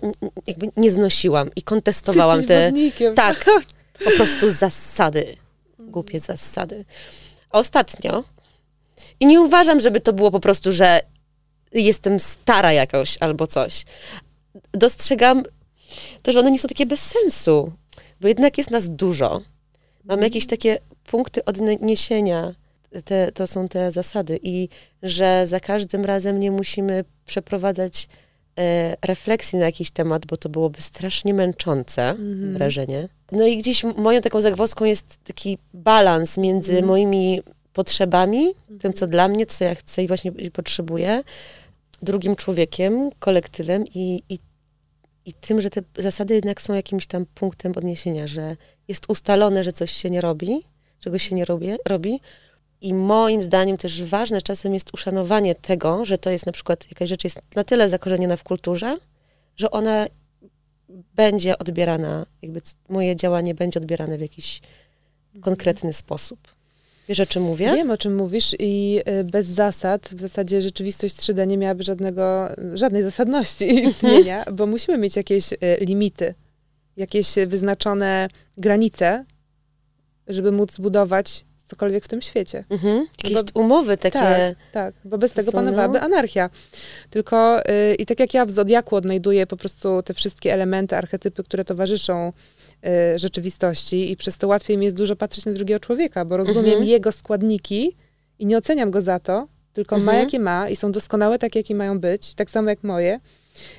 [0.47, 2.65] jakby nie znosiłam i kontestowałam Ty te...
[2.65, 3.15] Wodnikiem.
[3.15, 3.51] Tak,
[4.05, 5.37] po prostu zasady.
[5.79, 6.85] Głupie zasady.
[7.51, 8.25] Ostatnio
[9.21, 11.01] i nie uważam, żeby to było po prostu, że
[11.73, 13.85] jestem stara jakoś albo coś.
[14.73, 15.43] Dostrzegam
[16.23, 17.73] to, że one nie są takie bez sensu,
[18.21, 19.43] bo jednak jest nas dużo.
[20.05, 22.55] Mamy jakieś takie punkty odniesienia,
[23.05, 24.69] te, to są te zasady i
[25.03, 28.09] że za każdym razem nie musimy przeprowadzać
[28.59, 32.53] e, refleksji na jakiś temat, bo to byłoby strasznie męczące mm.
[32.53, 33.09] wrażenie.
[33.33, 36.85] No i gdzieś moją taką zagwozdką jest taki balans między mm.
[36.85, 37.41] moimi
[37.73, 38.81] potrzebami, mm.
[38.81, 41.23] tym, co dla mnie, co ja chcę i właśnie potrzebuję,
[42.03, 44.39] drugim człowiekiem, kolektywem i, i
[45.27, 48.57] i tym, że te zasady jednak są jakimś tam punktem odniesienia, że
[48.89, 50.63] jest ustalone, że coś się nie robi,
[50.99, 52.21] czegoś się nie robi, robi.
[52.81, 57.09] I moim zdaniem też ważne czasem jest uszanowanie tego, że to jest na przykład jakaś
[57.09, 58.97] rzecz jest na tyle zakorzeniona w kulturze,
[59.57, 60.07] że ona
[61.15, 64.61] będzie odbierana, jakby moje działanie będzie odbierane w jakiś
[65.41, 66.39] konkretny sposób.
[67.09, 67.73] Wiesz, o czym mówię?
[67.75, 72.49] Wiem, o czym mówisz i y, bez zasad w zasadzie rzeczywistość 3D nie miałaby żadnego,
[72.75, 76.35] żadnej zasadności istnienia, bo musimy mieć jakieś y, limity,
[76.97, 79.25] jakieś wyznaczone granice,
[80.27, 82.65] żeby móc budować cokolwiek w tym świecie.
[82.71, 83.07] Mhm.
[83.25, 84.19] Jakieś bo, umowy takie.
[84.19, 86.51] Tak, tak, bo bez tego panowałaby anarchia.
[87.11, 91.45] Tylko yy, i tak jak ja w Zodiaku odnajduję po prostu te wszystkie elementy, archetypy,
[91.45, 92.33] które towarzyszą
[93.17, 96.85] rzeczywistości i przez to łatwiej mi jest dużo patrzeć na drugiego człowieka, bo rozumiem mhm.
[96.85, 97.97] jego składniki
[98.39, 100.17] i nie oceniam go za to, tylko mhm.
[100.17, 103.21] ma jakie ma i są doskonałe tak, jakie mają być, tak samo jak moje.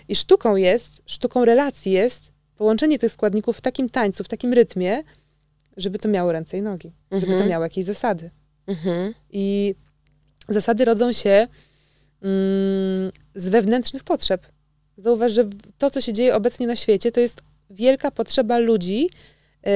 [0.08, 5.04] I sztuką jest, sztuką relacji jest połączenie tych składników w takim tańcu, w takim rytmie,
[5.78, 7.20] żeby to miało ręce i nogi, mhm.
[7.20, 7.50] żeby to mhm.
[7.50, 8.30] miało jakieś zasady.
[8.68, 9.14] Mhm.
[9.30, 9.76] I
[10.50, 11.48] zasady rodzą się
[12.22, 14.48] mm, z wewnętrznych potrzeb.
[14.98, 19.10] Zauważ, że to, co się dzieje obecnie na świecie, to jest wielka potrzeba ludzi
[19.66, 19.72] yy,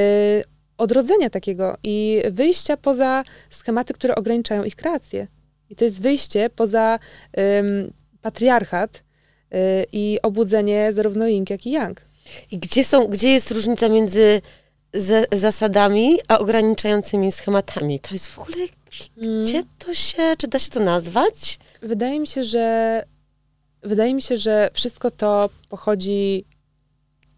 [0.77, 5.27] odrodzenia takiego i wyjścia poza schematy, które ograniczają ich kreację.
[5.69, 6.99] I to jest wyjście poza
[8.21, 9.03] patriarchat
[9.51, 9.57] yy,
[9.91, 12.01] i obudzenie zarówno yin, jak i yang.
[12.51, 14.41] I gdzie, są, gdzie jest różnica między
[15.31, 17.99] zasadami, a ograniczającymi schematami?
[17.99, 18.65] To jest w ogóle,
[19.17, 19.45] mm.
[19.45, 21.59] gdzie to się, czy da się to nazwać?
[21.81, 23.03] Wydaje mi się, że
[23.83, 26.45] wydaje mi się, że wszystko to pochodzi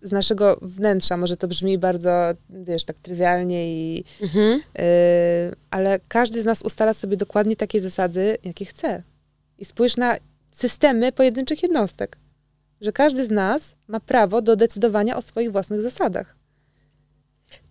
[0.02, 1.18] z naszego wnętrza.
[1.18, 2.12] Może to brzmi bardzo,
[2.50, 4.04] wiesz, tak trywialnie i...
[4.22, 4.60] Mhm.
[4.60, 4.62] Y,
[5.72, 9.04] ale każdy z nas ustala sobie dokładnie takie zasady, jakie chce.
[9.58, 10.18] I spójrz na
[10.52, 12.18] systemy pojedynczych jednostek
[12.82, 16.36] że każdy z nas ma prawo do decydowania o swoich własnych zasadach.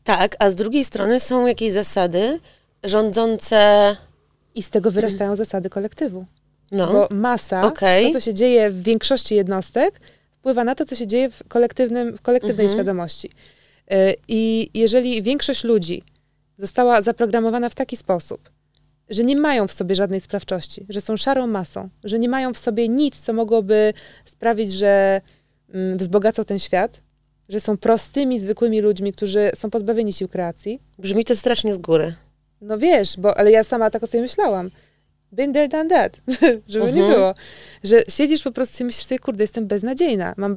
[0.05, 2.41] Tak, a z drugiej strony są jakieś zasady
[2.85, 3.97] rządzące.
[4.55, 6.25] I z tego wyrastają zasady kolektywu.
[6.73, 6.93] No.
[6.93, 8.07] Bo masa, okay.
[8.07, 10.01] to co się dzieje w większości jednostek,
[10.39, 12.79] wpływa na to, co się dzieje w, kolektywnym, w kolektywnej mhm.
[12.79, 13.31] świadomości.
[13.93, 16.03] Y, I jeżeli większość ludzi
[16.57, 18.51] została zaprogramowana w taki sposób,
[19.11, 22.59] że nie mają w sobie żadnej sprawczości, że są szarą masą, że nie mają w
[22.59, 25.21] sobie nic, co mogłoby sprawić, że
[25.75, 27.03] mm, wzbogacą ten świat,
[27.49, 30.81] że są prostymi, zwykłymi ludźmi, którzy są pozbawieni sił kreacji.
[30.99, 32.15] Brzmi to strasznie z góry.
[32.61, 34.71] No wiesz, bo, ale ja sama tak o sobie myślałam.
[35.33, 36.21] Been there, done that.
[36.69, 36.95] Żeby uh -huh.
[36.95, 37.15] nie mhm.
[37.15, 37.35] było.
[37.85, 40.35] Że siedzisz po prostu i myślisz sobie, kurde, jestem beznadziejna.
[40.37, 40.57] Mam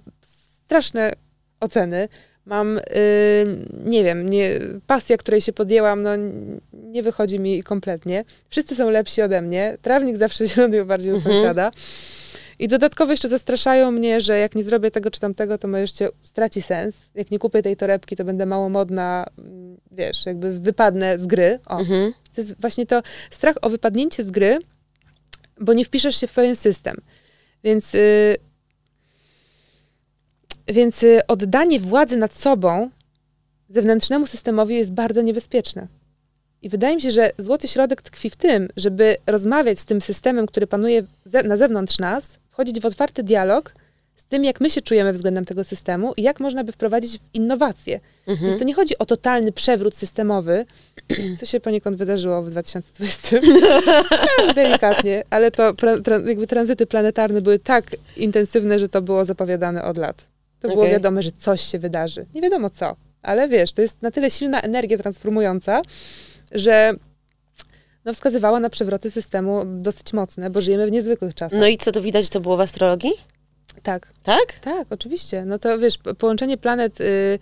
[0.66, 1.14] straszne
[1.60, 2.08] oceny,
[2.46, 2.82] mam, y,
[3.86, 6.10] nie wiem, nie, pasja, której się podjęłam, no
[6.74, 8.26] nie wychodzi mi kompletnie.
[8.50, 9.78] Wszyscy są lepsi ode mnie.
[9.82, 11.36] Trawnik zawsze zielony bardziej mhm.
[11.36, 11.72] sąsiada.
[12.62, 16.10] I dodatkowo jeszcze zastraszają mnie, że jak nie zrobię tego czy tamtego, to moje życie
[16.24, 16.96] straci sens.
[17.16, 21.60] Jak nie kupię tej torebki, to będę mało modna, mm, wiesz, jakby wypadnę z gry.
[21.66, 22.14] O, mhm.
[22.36, 24.60] To jest właśnie to strach o wypadnięcie z gry,
[25.60, 26.96] bo nie wpiszesz się w pewien system.
[27.64, 28.38] Więc y,
[30.68, 32.90] więc y, oddanie władzy nad sobą
[33.70, 35.88] zewnętrznemu systemowi jest bardzo niebezpieczne.
[36.62, 40.46] I wydaje mi się, że złoty środek tkwi w tym, żeby rozmawiać z tym systemem,
[40.46, 41.04] który panuje
[41.44, 43.74] na zewnątrz nas, wchodzić w otwarty dialog
[44.16, 48.00] z tym, jak my się czujemy względem tego systemu i jak można by wprowadzić innowacje.
[48.28, 48.50] Mhm.
[48.50, 50.66] Więc to nie chodzi o totalny przewrót systemowy,
[51.40, 53.38] co się poniekąd wydarzyło w 2020.
[54.56, 55.74] Delikatnie, ale to
[56.28, 60.28] jakby tranzyty planetarne były tak intensywne, że to było zapowiadane od lat.
[60.60, 60.76] To okay.
[60.76, 62.26] było wiadome, że coś się wydarzy.
[62.34, 65.82] Nie wiadomo co, ale wiesz, to jest na tyle silna energia transformująca,
[66.52, 66.94] że
[68.06, 71.60] no, wskazywała na przewroty systemu dosyć mocne, bo żyjemy w niezwykłych czasach.
[71.60, 73.12] No i co to widać, to było w astrologii?
[73.84, 74.14] Tak.
[74.24, 74.60] Tak?
[74.60, 75.46] Tak, oczywiście.
[75.46, 77.40] No to wiesz, połączenie planet, yy,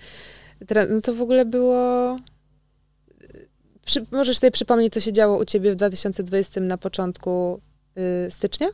[0.90, 2.18] no to w ogóle było...
[3.86, 7.62] Przy, możesz sobie przypomnieć, co się działo u ciebie w 2020 na początku
[7.96, 8.68] yy, stycznia?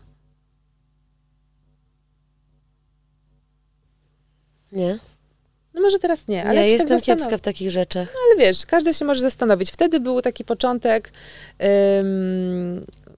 [4.71, 4.99] Nie.
[5.75, 8.11] No może teraz nie, ale ja tak jestem tak kiepska w takich rzeczach.
[8.13, 9.71] No, ale wiesz, każdy się może zastanowić.
[9.71, 11.11] Wtedy był taki początek,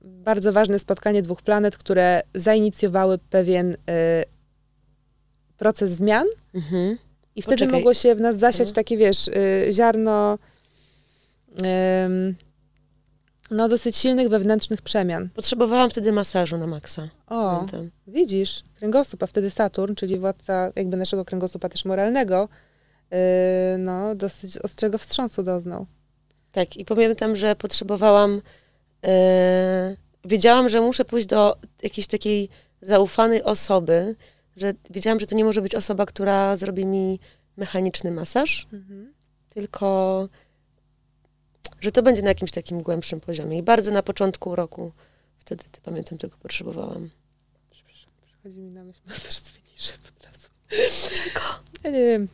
[0.02, 3.78] bardzo ważne spotkanie dwóch planet, które zainicjowały pewien y,
[5.58, 6.98] proces zmian mhm.
[7.36, 7.80] i wtedy Poczekaj.
[7.80, 8.76] mogło się w nas zasiać mhm.
[8.76, 10.38] takie, wiesz, y, ziarno
[13.52, 15.30] no, dosyć silnych wewnętrznych przemian.
[15.36, 17.08] Potrzebowałam wtedy masażu na maksa.
[17.28, 17.92] O, Pamiętam.
[18.08, 22.50] widzisz, kręgosłup, a wtedy Saturn, czyli władca jakby naszego kręgosłupa też moralnego,
[23.12, 23.18] yy,
[23.78, 25.86] no, dosyć ostrego wstrząsu doznał.
[26.52, 28.42] Tak, i pamiętam, że potrzebowałam,
[29.04, 29.10] yy,
[30.26, 32.50] wiedziałam, że muszę pójść do jakiejś takiej
[32.82, 34.16] zaufanej osoby,
[34.58, 37.20] że wiedziałam, że to nie może być osoba, która zrobi mi
[37.58, 39.14] mechaniczny masaż, mhm.
[39.50, 40.30] tylko
[41.82, 43.58] że to będzie na jakimś takim głębszym poziomie.
[43.58, 44.92] I bardzo na początku roku,
[45.40, 47.10] wtedy pamiętam, tego potrzebowałam.
[47.72, 50.48] Przepraszam, przychodzi mi na myśl masaż z finiszem od razu.
[50.70, 51.42] Dlaczego?
[51.84, 52.28] Ja nie wiem.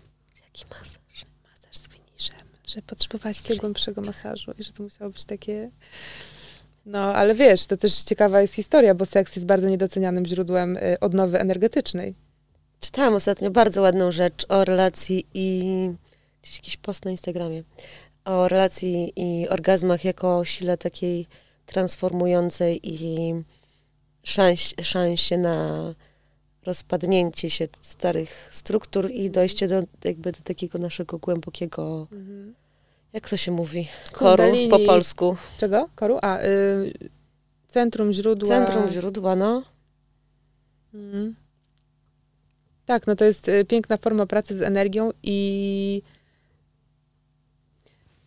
[0.45, 1.25] Jaki masaż?
[1.43, 2.47] Masaż z finiszem.
[2.67, 5.71] Że potrzebowałaś tego głębszego masażu i że to musiało być takie...
[6.85, 10.99] No, ale wiesz, to też ciekawa jest historia, bo seks jest bardzo niedocenianym źródłem y,
[10.99, 12.15] odnowy energetycznej.
[12.79, 15.89] Czytałam ostatnio bardzo ładną rzecz o relacji i
[16.41, 17.63] gdzieś jakiś post na Instagramie
[18.25, 21.27] o relacji i orgazmach jako sile takiej
[21.65, 23.33] transformującej i
[24.23, 25.93] szans, szansie na
[26.65, 32.53] rozpadnięcie się starych struktur i dojście do, jakby do takiego naszego głębokiego, mhm.
[33.13, 35.37] jak to się mówi, koru po polsku.
[35.57, 35.89] Czego?
[35.95, 36.17] Koru?
[36.21, 36.93] A, y,
[37.67, 38.47] centrum źródła.
[38.47, 39.63] Centrum źródła, no.
[40.93, 41.35] Mhm.
[42.85, 46.01] Tak, no to jest y, piękna forma pracy z energią i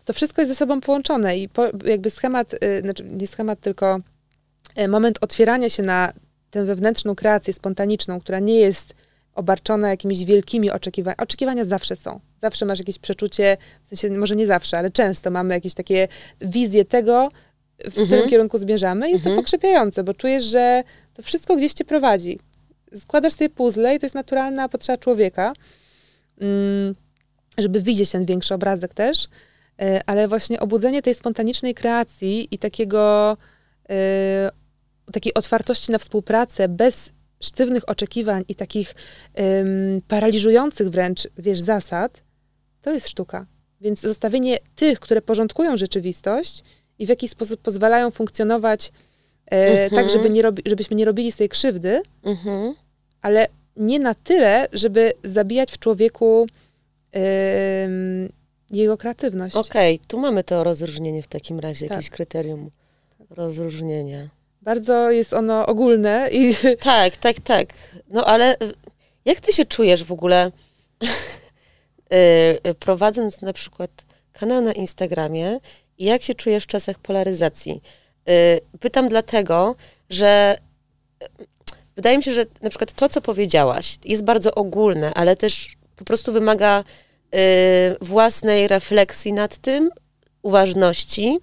[0.07, 4.01] to wszystko jest ze sobą połączone i po, jakby schemat, y, znaczy nie schemat, tylko
[4.79, 6.13] y, moment otwierania się na
[6.51, 8.95] tę wewnętrzną kreację spontaniczną, która nie jest
[9.35, 11.23] obarczona jakimiś wielkimi oczekiwaniami.
[11.23, 12.21] Oczekiwania zawsze są.
[12.43, 16.09] Zawsze masz jakieś przeczucie, w sensie może nie zawsze, ale często mamy jakieś takie
[16.41, 17.31] wizje tego,
[17.79, 18.07] w mhm.
[18.07, 19.11] którym kierunku zmierzamy.
[19.11, 19.37] Jest mhm.
[19.37, 20.83] to pokrzepiające, bo czujesz, że
[21.15, 22.39] to wszystko gdzieś cię prowadzi.
[22.97, 25.53] Składasz sobie puzzle i to jest naturalna potrzeba człowieka,
[26.41, 26.95] mm,
[27.59, 29.29] żeby widzieć ten większy obrazek też.
[29.81, 33.37] E, ale właśnie obudzenie tej spontanicznej kreacji i takiego,
[33.91, 34.51] e,
[35.13, 38.95] takiej otwartości na współpracę bez sztywnych oczekiwań i takich
[40.09, 42.23] paraliżujących wręcz, wiesz, zasad,
[42.83, 43.47] to jest sztuka.
[43.81, 46.63] Więc zostawienie tych, które porządkują rzeczywistość
[46.99, 48.93] i w jakiś sposób pozwalają funkcjonować
[49.47, 52.75] e, tak, żeby nie robi, żebyśmy nie robili sobie krzywdy, mhm.
[53.23, 56.47] ale nie na tyle, żeby zabijać w człowieku
[58.71, 59.57] jego kreatywność.
[59.57, 61.97] Okej, okay, tu mamy to rozróżnienie w takim razie, tak.
[61.97, 62.71] jakieś kryterium
[63.31, 64.29] rozróżnienia.
[64.63, 66.55] Bardzo jest ono ogólne i...
[66.81, 67.69] Tak, tak, tak.
[68.09, 68.75] No ale y,
[69.25, 70.53] jak ty się czujesz w ogóle
[72.65, 73.91] yy, prowadząc na przykład
[74.33, 75.59] kanał na Instagramie
[75.99, 77.83] i jak się czujesz w czasach polaryzacji?
[78.81, 79.77] Pytam dlatego,
[80.11, 80.59] że
[81.97, 86.05] wydaje mi się, że na przykład to, co powiedziałaś, jest bardzo ogólne, ale też po
[86.05, 86.85] prostu wymaga Y,
[88.01, 89.91] własnej refleksji nad tym,
[90.43, 91.39] uważności,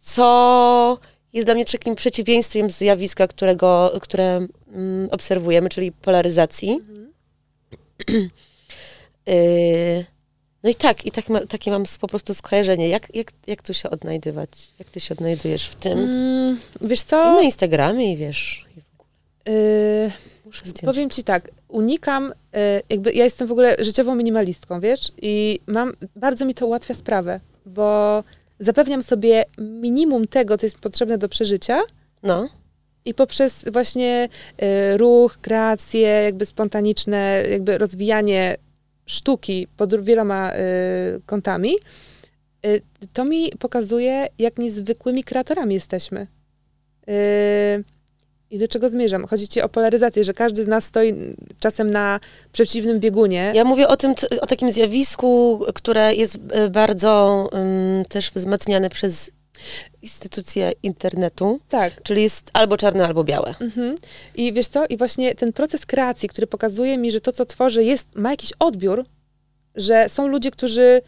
[0.00, 0.98] co
[1.32, 6.70] jest dla mnie takim przeciwieństwem zjawiska, którego, które mm, obserwujemy, czyli polaryzacji.
[6.70, 7.08] Mhm.
[9.28, 10.04] y,
[10.62, 12.88] no i tak, i tak ma, takie mam po prostu skojarzenie.
[12.88, 14.50] Jak, jak, jak tu się odnajdywać?
[14.78, 15.98] Jak ty się odnajdujesz w tym?
[15.98, 17.32] Mm, wiesz co?
[17.32, 18.66] I na Instagramie i wiesz.
[18.76, 19.08] I w ogóle.
[19.48, 20.12] Y,
[20.48, 20.94] Muszę zdjąć.
[20.94, 25.12] Powiem ci tak, unikam, e, jakby ja jestem w ogóle życiową minimalistką, wiesz?
[25.22, 28.24] I mam, bardzo mi to ułatwia sprawę, bo
[28.58, 31.80] zapewniam sobie minimum tego, co jest potrzebne do przeżycia.
[32.22, 32.48] No.
[33.04, 34.28] I poprzez właśnie
[34.62, 38.56] y, ruch, kreację, jakby spontaniczne, jakby rozwijanie
[39.06, 40.56] sztuki pod wieloma y,
[41.26, 41.74] kątami,
[42.66, 42.82] y,
[43.12, 46.26] to mi pokazuje, jak niezwykłymi kreatorami jesteśmy.
[48.50, 49.26] I do czego zmierzam?
[49.26, 51.14] Chodzi ci o polaryzację, że każdy z nas stoi
[51.60, 52.20] czasem na
[52.52, 53.52] przeciwnym biegunie.
[53.54, 59.30] Ja mówię o tym, o takim zjawisku, które jest e, bardzo um, też wzmacniane przez
[60.02, 61.60] instytucje internetu.
[61.68, 62.02] Tak.
[62.02, 63.54] Czyli jest albo czarne, albo białe.
[63.60, 63.94] Mhm.
[64.34, 64.86] I wiesz co?
[64.86, 68.52] I właśnie ten proces kreacji, który pokazuje mi, że to, co tworzę, jest, ma jakiś
[68.58, 69.04] odbiór,
[69.74, 71.02] że są ludzie, którzy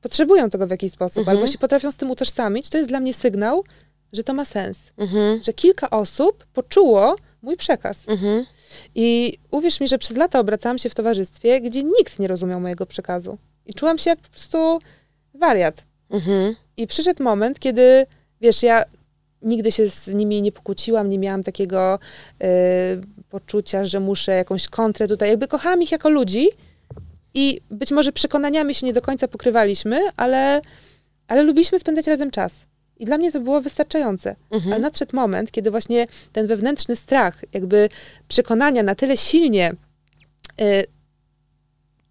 [0.00, 1.36] potrzebują tego w jakiś sposób, mhm.
[1.36, 3.64] albo się potrafią z tym utożsamić, to jest dla mnie sygnał,
[4.12, 4.78] że to ma sens.
[4.96, 5.42] Mhm.
[5.42, 7.96] Że kilka osób poczuło mój przekaz.
[8.08, 8.46] Mhm.
[8.94, 12.86] I uwierz mi, że przez lata obracałam się w towarzystwie, gdzie nikt nie rozumiał mojego
[12.86, 13.38] przekazu.
[13.66, 14.78] I czułam się jak po prostu
[15.34, 15.84] wariat.
[16.10, 16.54] Mhm.
[16.76, 18.06] I przyszedł moment, kiedy,
[18.40, 18.84] wiesz, ja
[19.42, 21.98] nigdy się z nimi nie pokłóciłam, nie miałam takiego
[22.42, 22.46] y,
[23.30, 25.28] poczucia, że muszę jakąś kontrę tutaj.
[25.28, 26.48] Jakby kochałam ich jako ludzi
[27.34, 30.60] i być może przekonaniami się nie do końca pokrywaliśmy, ale,
[31.28, 32.52] ale lubiliśmy spędzać razem czas.
[33.02, 34.36] I dla mnie to było wystarczające.
[34.50, 34.72] Mhm.
[34.72, 37.88] Ale nadszedł moment, kiedy właśnie ten wewnętrzny strach, jakby
[38.28, 39.72] przekonania na tyle silnie,
[40.60, 40.86] y,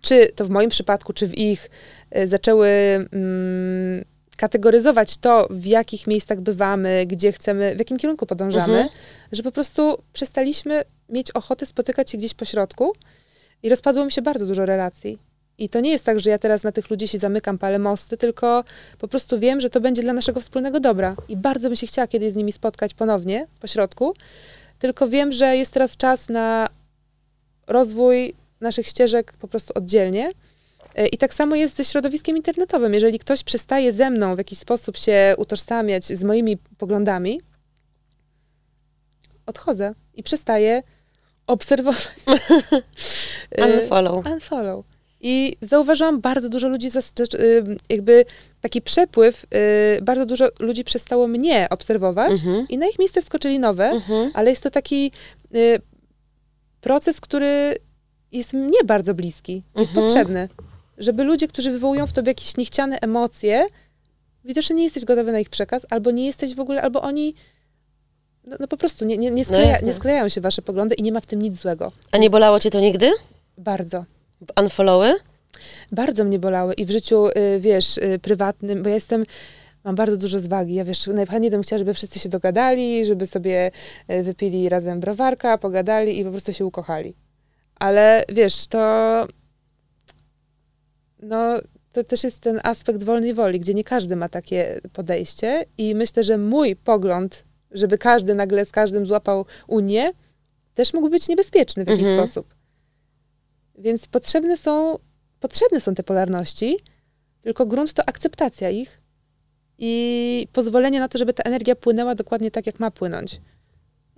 [0.01, 1.69] czy to w moim przypadku, czy w ich,
[2.17, 4.05] y, zaczęły y,
[4.37, 8.89] kategoryzować to, w jakich miejscach bywamy, gdzie chcemy, w jakim kierunku podążamy, mhm.
[9.31, 12.93] że po prostu przestaliśmy mieć ochotę spotykać się gdzieś po środku
[13.63, 15.30] i rozpadło mi się bardzo dużo relacji.
[15.61, 18.17] I to nie jest tak, że ja teraz na tych ludzi się zamykam, palę mosty,
[18.17, 18.63] tylko
[18.97, 21.15] po prostu wiem, że to będzie dla naszego wspólnego dobra.
[21.29, 24.13] I bardzo bym się chciała kiedyś z nimi spotkać ponownie, po środku.
[24.79, 26.69] Tylko wiem, że jest teraz czas na
[27.67, 30.31] rozwój naszych ścieżek po prostu oddzielnie.
[30.95, 32.93] E, I tak samo jest ze środowiskiem internetowym.
[32.93, 37.41] Jeżeli ktoś przestaje ze mną w jakiś sposób się utożsamiać z moimi poglądami,
[39.45, 40.83] odchodzę i przestaję
[41.47, 42.09] obserwować.
[43.81, 44.25] Unfollow.
[44.25, 44.90] Unfollow.
[45.21, 48.25] I zauważyłam bardzo dużo ludzi, y, jakby
[48.61, 49.45] taki przepływ,
[49.97, 52.65] y, bardzo dużo ludzi przestało mnie obserwować mhm.
[52.69, 54.31] i na ich miejsce wskoczyli nowe, mhm.
[54.33, 55.11] ale jest to taki
[55.55, 55.81] y,
[56.81, 57.75] proces, który
[58.31, 60.07] jest mnie bardzo bliski, jest mhm.
[60.07, 60.49] potrzebny.
[60.97, 63.67] Żeby ludzie, którzy wywołują w tobie jakieś niechciane emocje,
[64.45, 67.35] widocznie nie jesteś gotowy na ich przekaz, albo nie jesteś w ogóle, albo oni
[68.43, 70.95] no, no po prostu nie, nie, nie, no skleja, no nie sklejają się wasze poglądy
[70.95, 71.91] i nie ma w tym nic złego.
[72.11, 73.11] A nie bolało cię to nigdy?
[73.57, 74.05] Bardzo.
[74.61, 75.15] Unfollowy?
[75.91, 79.25] Bardzo mnie bolały i w życiu, y, wiesz, y, prywatnym, bo ja jestem
[79.83, 80.73] mam bardzo dużo zwagi.
[80.73, 83.71] Ja wiesz, najchętniej bym chciała, żeby wszyscy się dogadali, żeby sobie
[84.11, 87.15] y, wypili razem browarka, pogadali i po prostu się ukochali.
[87.75, 88.79] Ale wiesz, to
[91.21, 91.59] no,
[91.91, 96.23] to też jest ten aspekt wolnej woli, gdzie nie każdy ma takie podejście i myślę,
[96.23, 100.11] że mój pogląd, żeby każdy nagle z każdym złapał Unię,
[100.73, 102.27] też mógł być niebezpieczny w jakiś mhm.
[102.27, 102.60] sposób.
[103.81, 104.99] Więc potrzebne są,
[105.39, 106.77] potrzebne są te polarności,
[107.41, 109.01] tylko grunt to akceptacja ich
[109.77, 113.41] i pozwolenie na to, żeby ta energia płynęła dokładnie tak, jak ma płynąć.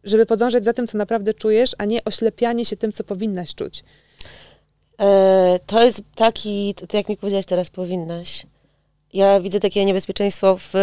[0.03, 3.84] Żeby podążać za tym, co naprawdę czujesz, a nie oślepianie się tym, co powinnaś czuć.
[4.99, 8.45] E, to jest taki, to jak mi powiedziałaś teraz, powinnaś.
[9.14, 10.74] Ja widzę takie niebezpieczeństwo w,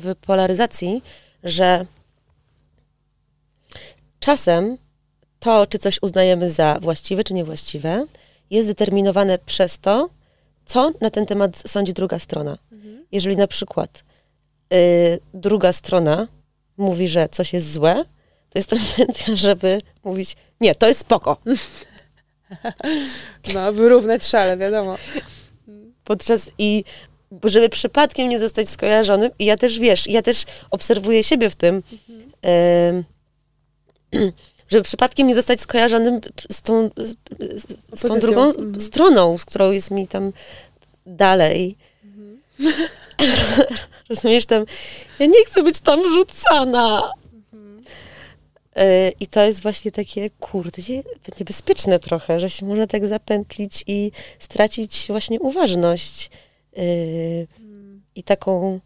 [0.00, 1.02] w polaryzacji,
[1.44, 1.86] że
[4.20, 4.78] czasem
[5.40, 8.06] to, czy coś uznajemy za właściwe, czy niewłaściwe,
[8.50, 10.10] jest determinowane przez to,
[10.64, 12.58] co na ten temat sądzi druga strona.
[12.72, 13.06] Mhm.
[13.12, 14.04] Jeżeli na przykład
[14.74, 16.28] y, druga strona
[16.76, 18.04] mówi, że coś jest złe,
[18.50, 21.36] to jest tendencja, żeby mówić, nie, to jest spoko.
[23.54, 24.96] No, wyrównać szale, wiadomo.
[26.04, 26.84] Podczas i
[27.44, 31.82] żeby przypadkiem nie zostać skojarzonym, i ja też, wiesz, ja też obserwuję siebie w tym,
[31.92, 33.04] mhm.
[34.14, 34.32] y,
[34.70, 36.20] żeby przypadkiem nie zostać skojarzonym
[36.52, 37.16] z tą, z,
[37.92, 38.80] z tą drugą mhm.
[38.80, 40.32] stroną, z którą jest mi tam
[41.06, 41.76] dalej.
[42.04, 42.38] Mhm.
[44.08, 44.64] Rozumiesz, tam,
[45.18, 47.12] ja nie chcę być tam rzucana.
[49.20, 50.82] I to jest właśnie takie, kurde,
[51.40, 56.30] niebezpieczne trochę, że się można tak zapętlić i stracić właśnie uważność.
[56.76, 57.46] Yy,
[58.14, 58.80] I taką.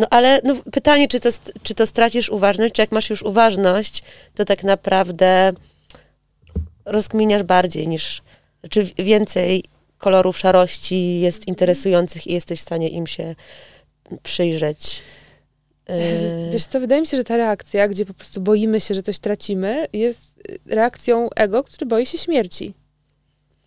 [0.00, 1.28] No ale no, pytanie, czy to,
[1.62, 4.02] czy to stracisz uważność, czy jak masz już uważność,
[4.34, 5.52] to tak naprawdę
[6.84, 8.22] rozkminiasz bardziej niż,
[8.70, 9.64] czy więcej
[9.98, 13.34] kolorów szarości jest interesujących i jesteś w stanie im się
[14.22, 15.02] przyjrzeć.
[16.52, 19.18] Wiesz co, wydaje mi się, że ta reakcja, gdzie po prostu boimy się, że coś
[19.18, 22.74] tracimy, jest reakcją ego, który boi się śmierci.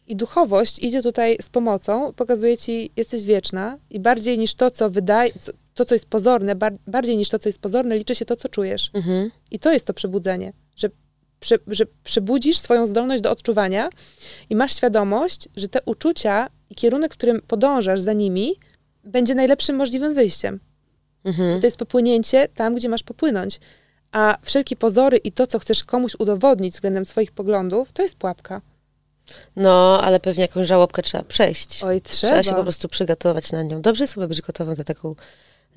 [0.08, 4.90] I duchowość idzie tutaj z pomocą, pokazuje ci, jesteś wieczna i bardziej niż to, co
[4.90, 5.32] wydaje,
[5.74, 8.50] to, co jest pozorne, bar bardziej niż to, co jest pozorne, liczy się to, co
[8.50, 8.92] czujesz.
[8.94, 9.32] Mhm.
[9.52, 10.90] I to jest to przebudzenie, że,
[11.40, 13.90] prze że przebudzisz swoją zdolność do odczuwania
[14.50, 18.56] i masz świadomość, że te uczucia i kierunek, w którym podążasz za nimi,
[19.04, 20.60] będzie najlepszym możliwym wyjściem.
[21.24, 21.62] Mhm.
[21.62, 23.60] To jest popłynięcie tam, gdzie masz popłynąć.
[24.12, 28.62] A wszelkie pozory i to, co chcesz komuś udowodnić względem swoich poglądów, to jest pułapka.
[29.56, 31.84] No, ale pewnie jakąś żałobkę trzeba przejść.
[31.84, 32.34] Oj, trzeba.
[32.34, 33.82] Trzeba się po prostu przygotować na nią.
[33.82, 35.16] Dobrze jest chyba być gotową do taką,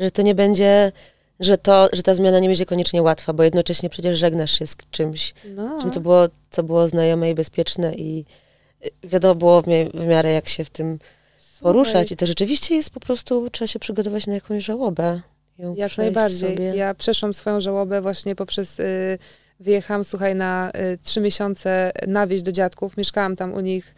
[0.00, 0.92] że to nie będzie,
[1.40, 4.76] że, to, że ta zmiana nie będzie koniecznie łatwa, bo jednocześnie przecież żegnasz się z
[4.90, 5.78] czymś, no.
[5.80, 8.24] czym to było, co było znajome i bezpieczne i
[8.84, 10.98] y, wiadomo było w, mi w miarę jak się w tym
[11.60, 15.20] poruszać i to rzeczywiście jest po prostu, trzeba się przygotować na jakąś żałobę
[15.76, 16.50] jak najbardziej.
[16.50, 16.76] Sobie.
[16.76, 18.80] Ja przeszłam swoją żałobę właśnie poprzez...
[18.80, 19.18] Y,
[19.60, 22.96] wyjechałam, słuchaj, na y, trzy miesiące na wieś do dziadków.
[22.96, 23.94] Mieszkałam tam u nich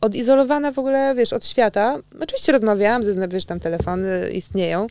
[0.00, 1.98] odizolowana w ogóle, wiesz, od świata.
[2.20, 4.86] Oczywiście rozmawiałam, ze, wiesz, tam telefony istnieją.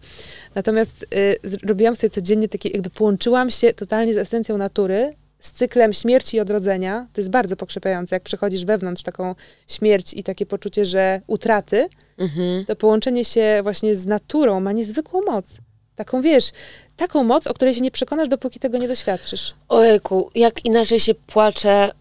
[0.56, 5.94] Natomiast y, robiłam sobie codziennie takie, jakby połączyłam się totalnie z esencją natury, z cyklem
[5.94, 7.08] śmierci i odrodzenia.
[7.14, 9.36] To jest bardzo pokrzepiające, jak przechodzisz wewnątrz taką
[9.68, 12.66] śmierć i takie poczucie, że utraty, mhm.
[12.66, 15.46] to połączenie się właśnie z naturą ma niezwykłą moc.
[15.96, 16.52] Taką, wiesz,
[16.96, 19.54] taką moc, o której się nie przekonasz, dopóki tego nie doświadczysz.
[19.70, 21.92] Ojku, jak inaczej się płacze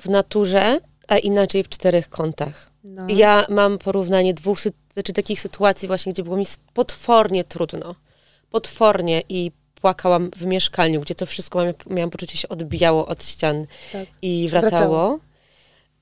[0.00, 2.70] w naturze, a inaczej w czterech kątach.
[2.84, 3.06] No.
[3.08, 4.60] Ja mam porównanie dwóch,
[4.92, 6.44] znaczy takich sytuacji właśnie, gdzie było mi
[6.74, 7.94] potwornie trudno.
[8.50, 13.66] Potwornie i płakałam w mieszkaniu, gdzie to wszystko miałam, miałam poczucie się odbijało od ścian
[13.92, 14.06] tak.
[14.22, 14.70] i wracało.
[14.70, 15.18] wracało.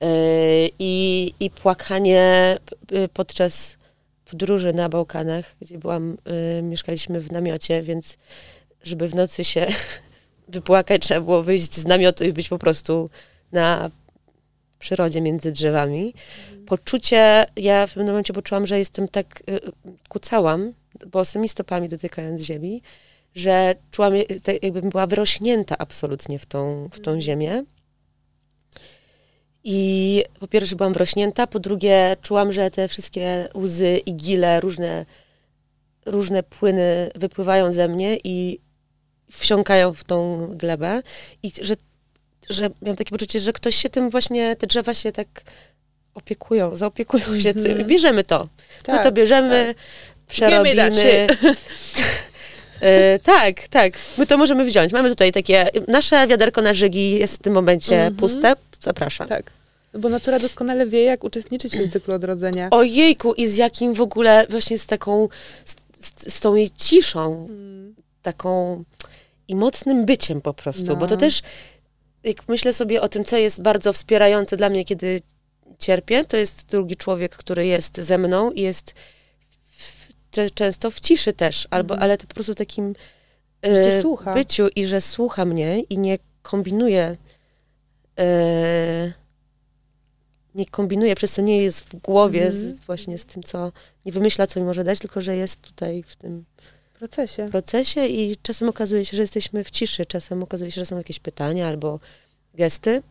[0.01, 2.57] Yy, I, I płakanie
[2.91, 3.77] y, podczas
[4.31, 6.17] podróży na Bałkanach, gdzie byłam,
[6.59, 8.17] y, mieszkaliśmy w namiocie, więc
[8.83, 9.67] żeby w nocy się
[10.47, 13.09] wypłakać, trzeba było wyjść z namiotu i być po prostu
[13.51, 13.91] na
[14.79, 16.13] przyrodzie między drzewami.
[16.49, 16.65] Mhm.
[16.65, 19.59] Poczucie, ja w pewnym momencie poczułam, że jestem tak, y,
[20.09, 20.73] kucałam
[21.07, 22.81] bosymi stopami dotykając ziemi,
[23.35, 24.13] że czułam,
[24.61, 27.21] jakbym była wyrośnięta absolutnie w tą, w tą mhm.
[27.21, 27.63] ziemię.
[29.63, 35.05] I po pierwsze byłam wrośnięta, po drugie czułam, że te wszystkie łzy i gile, różne,
[36.05, 38.59] różne płyny wypływają ze mnie i
[39.31, 41.01] wsiąkają w tą glebę
[41.43, 41.75] i że,
[42.49, 45.27] że miałam takie poczucie, że ktoś się tym właśnie, te drzewa się tak
[46.13, 47.71] opiekują, zaopiekują się tym.
[47.71, 47.87] Mhm.
[47.87, 48.47] Bierzemy to.
[48.83, 49.85] Tak, My to bierzemy, tak.
[50.27, 51.27] przerobimy.
[52.81, 53.93] E, tak, tak.
[54.17, 54.93] My to możemy wziąć.
[54.93, 58.19] Mamy tutaj takie, nasze wiaderko na żygi jest w tym momencie mm -hmm.
[58.19, 58.55] puste.
[58.81, 59.27] Zapraszam.
[59.27, 59.51] Tak.
[59.93, 62.67] Bo natura doskonale wie, jak uczestniczyć w tym cyklu odrodzenia.
[62.71, 65.29] Ojejku, i z jakim w ogóle właśnie z taką,
[65.65, 65.75] z,
[66.05, 67.95] z, z tą jej ciszą, mm.
[68.21, 68.83] taką
[69.47, 70.95] i mocnym byciem po prostu, no.
[70.95, 71.41] bo to też,
[72.23, 75.21] jak myślę sobie o tym, co jest bardzo wspierające dla mnie, kiedy
[75.79, 78.93] cierpię, to jest drugi człowiek, który jest ze mną i jest
[80.53, 82.03] często w ciszy też, albo, mm.
[82.03, 82.95] ale to po prostu takim
[83.61, 84.03] e,
[84.33, 87.17] byciu i że słucha mnie i nie kombinuje
[88.19, 89.13] e,
[90.55, 92.55] nie kombinuje, przez co nie jest w głowie mm.
[92.55, 93.71] z, właśnie z tym, co
[94.05, 96.45] nie wymyśla, co mi może dać, tylko że jest tutaj w tym
[96.99, 97.49] procesie.
[97.49, 101.19] procesie i czasem okazuje się, że jesteśmy w ciszy, czasem okazuje się, że są jakieś
[101.19, 101.99] pytania albo
[102.53, 103.03] gesty.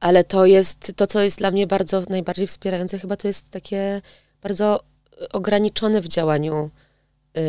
[0.00, 4.02] Ale to jest, to co jest dla mnie bardzo, najbardziej wspierające chyba, to jest takie
[4.42, 4.80] bardzo
[5.32, 6.70] ograniczone w działaniu
[7.34, 7.42] yy,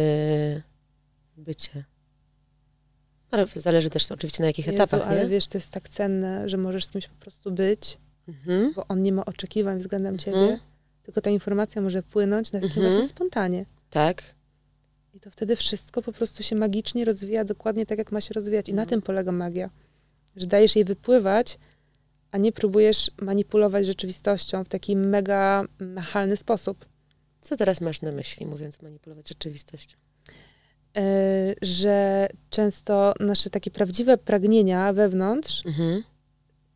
[1.38, 1.84] bycie.
[3.32, 5.30] Ale zależy też oczywiście na jakich Jezu, etapach, ale nie?
[5.30, 7.98] wiesz, to jest tak cenne, że możesz z kimś po prostu być,
[8.28, 8.74] mhm.
[8.76, 10.20] bo on nie ma oczekiwań względem mhm.
[10.20, 10.60] ciebie,
[11.04, 12.94] tylko ta informacja może płynąć na takim mhm.
[12.94, 13.66] właśnie spontanie.
[13.90, 14.24] Tak.
[15.14, 18.70] I to wtedy wszystko po prostu się magicznie rozwija dokładnie tak, jak ma się rozwijać.
[18.70, 18.90] I na mhm.
[18.90, 19.70] tym polega magia.
[20.36, 21.58] Że dajesz jej wypływać,
[22.32, 26.86] a nie próbujesz manipulować rzeczywistością w taki mega machalny sposób.
[27.42, 29.98] Co teraz masz na myśli, mówiąc manipulować rzeczywistością?
[30.96, 31.02] Yy,
[31.62, 36.04] że często nasze takie prawdziwe pragnienia wewnątrz mhm.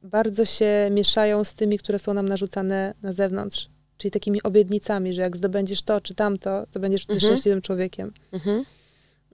[0.04, 3.70] bardzo się mieszają z tymi, które są nam narzucane na zewnątrz.
[3.98, 7.20] Czyli takimi obietnicami, że jak zdobędziesz to czy tamto, to będziesz mhm.
[7.20, 8.14] szczęśliwym człowiekiem.
[8.32, 8.66] Mhm.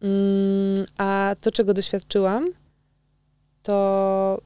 [0.02, 2.50] Yy, a to, czego doświadczyłam,
[3.64, 4.42] to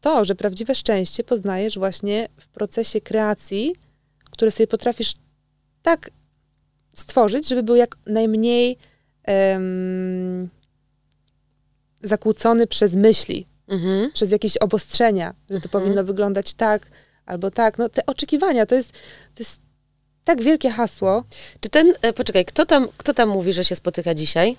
[0.00, 3.74] to, że prawdziwe szczęście poznajesz właśnie w procesie kreacji,
[4.30, 5.14] które sobie potrafisz
[5.82, 6.10] tak
[6.94, 8.78] stworzyć, żeby był jak najmniej
[9.28, 10.48] um,
[12.02, 14.12] zakłócony przez myśli, mhm.
[14.12, 15.70] przez jakieś obostrzenia, że to mhm.
[15.70, 16.86] powinno wyglądać tak
[17.26, 17.78] albo tak.
[17.78, 18.92] No te oczekiwania, to jest,
[19.34, 19.60] to jest
[20.24, 21.24] tak wielkie hasło.
[21.60, 24.56] Czy ten, e, poczekaj, kto tam, kto tam mówi, że się spotyka dzisiaj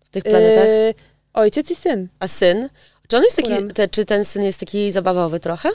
[0.00, 0.64] w tych planetach?
[0.64, 0.94] E,
[1.32, 2.08] ojciec i syn.
[2.18, 2.68] A syn?
[3.08, 5.68] Czy on jest taki, te, czy ten syn jest taki zabawowy trochę?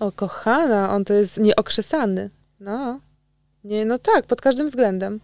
[0.00, 2.30] O, kochana, on to jest nieokrzesany.
[2.60, 3.00] No.
[3.66, 5.20] Nie, no tak, pod każdym względem.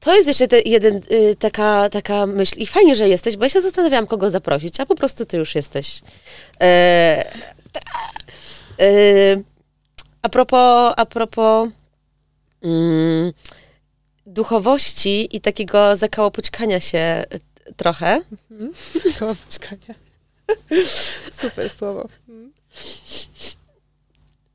[0.00, 2.58] To jest jeszcze te, jeden, y, taka, taka myśl.
[2.58, 5.54] I fajnie, że jesteś, bo ja się zastanawiałam, kogo zaprosić, a po prostu ty już
[5.54, 6.02] jesteś.
[6.60, 7.24] E,
[8.80, 9.42] e,
[10.22, 11.68] a propos, a propos
[12.62, 13.32] mm,
[14.26, 17.24] duchowości i takiego zakałopućkania się
[17.76, 18.22] trochę.
[18.50, 18.72] Mhm.
[19.12, 19.94] Zakałopućkania.
[21.40, 22.08] Super słowo.
[22.28, 22.52] Mhm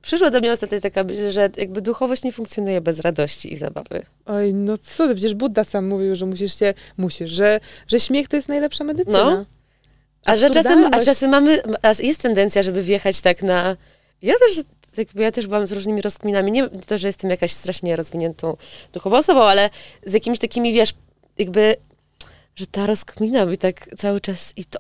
[0.08, 4.05] przyszła do mnie ostatnio taka myśl, że jakby duchowość nie funkcjonuje bez radości i zabawy.
[4.26, 8.36] Oj, no co, przecież Buddha sam mówił, że musisz się, musisz, że, że śmiech to
[8.36, 9.32] jest najlepsza medycyna.
[9.32, 9.45] No.
[10.26, 13.78] A że czasem, a czasem mamy, a jest tendencja, żeby wjechać tak na,
[14.22, 14.66] ja też
[14.97, 18.58] jakby ja też byłam z różnymi rozkminami, nie to, że jestem jakaś strasznie rozwiniętą
[18.93, 19.70] duchową osobą, ale
[20.05, 20.93] z jakimiś takimi, wiesz,
[21.38, 21.76] jakby,
[22.55, 24.80] że ta rozkmina by tak cały czas i to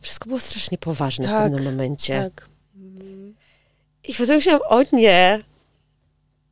[0.00, 2.22] wszystko było strasznie poważne tak, w pewnym momencie.
[2.22, 2.48] Tak.
[4.08, 5.40] I potem myślałam, o nie,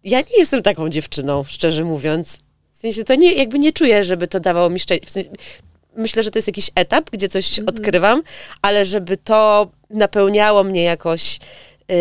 [0.05, 2.39] ja nie jestem taką dziewczyną, szczerze mówiąc.
[2.73, 5.07] W sensie to nie, jakby nie czuję, żeby to dawało mi szczęście.
[5.07, 5.31] W sensie,
[5.97, 7.69] myślę, że to jest jakiś etap, gdzie coś -hmm.
[7.69, 8.23] odkrywam,
[8.63, 11.39] ale żeby to napełniało mnie jakoś,
[11.89, 11.97] yy,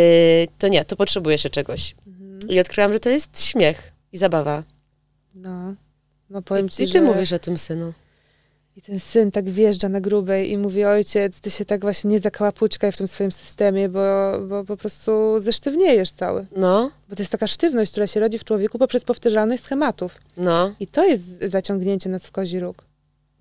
[0.58, 1.96] to nie, to potrzebuję się czegoś.
[2.08, 2.52] -hmm.
[2.52, 4.64] I odkryłam, że to jest śmiech i zabawa.
[5.36, 5.76] No,
[6.30, 7.02] no powiem ci, I ty że...
[7.02, 7.94] mówisz o tym synu.
[8.78, 12.20] I ten syn tak wjeżdża na grubej i mówi, ojciec, ty się tak właśnie nie
[12.20, 16.46] zakałapućkaj w tym swoim systemie, bo, bo po prostu zesztywniejesz cały.
[16.56, 16.92] No.
[17.10, 20.22] Bo to jest taka sztywność, która się rodzi w człowieku poprzez powtarzalność schematów.
[20.38, 20.76] No.
[20.80, 22.84] I to jest zaciągnięcie nas w kozi róg.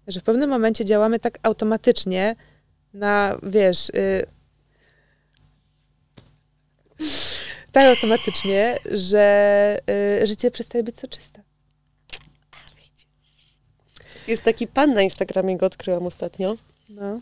[0.07, 2.37] Że w pewnym momencie działamy tak automatycznie
[2.95, 3.89] na, wiesz...
[3.89, 4.27] Y
[7.73, 9.79] tak automatycznie, że
[10.23, 11.42] y, życie przestaje być soczyste.
[14.29, 16.57] Jest taki pan na Instagramie, go odkryłam ostatnio.
[16.89, 17.21] No.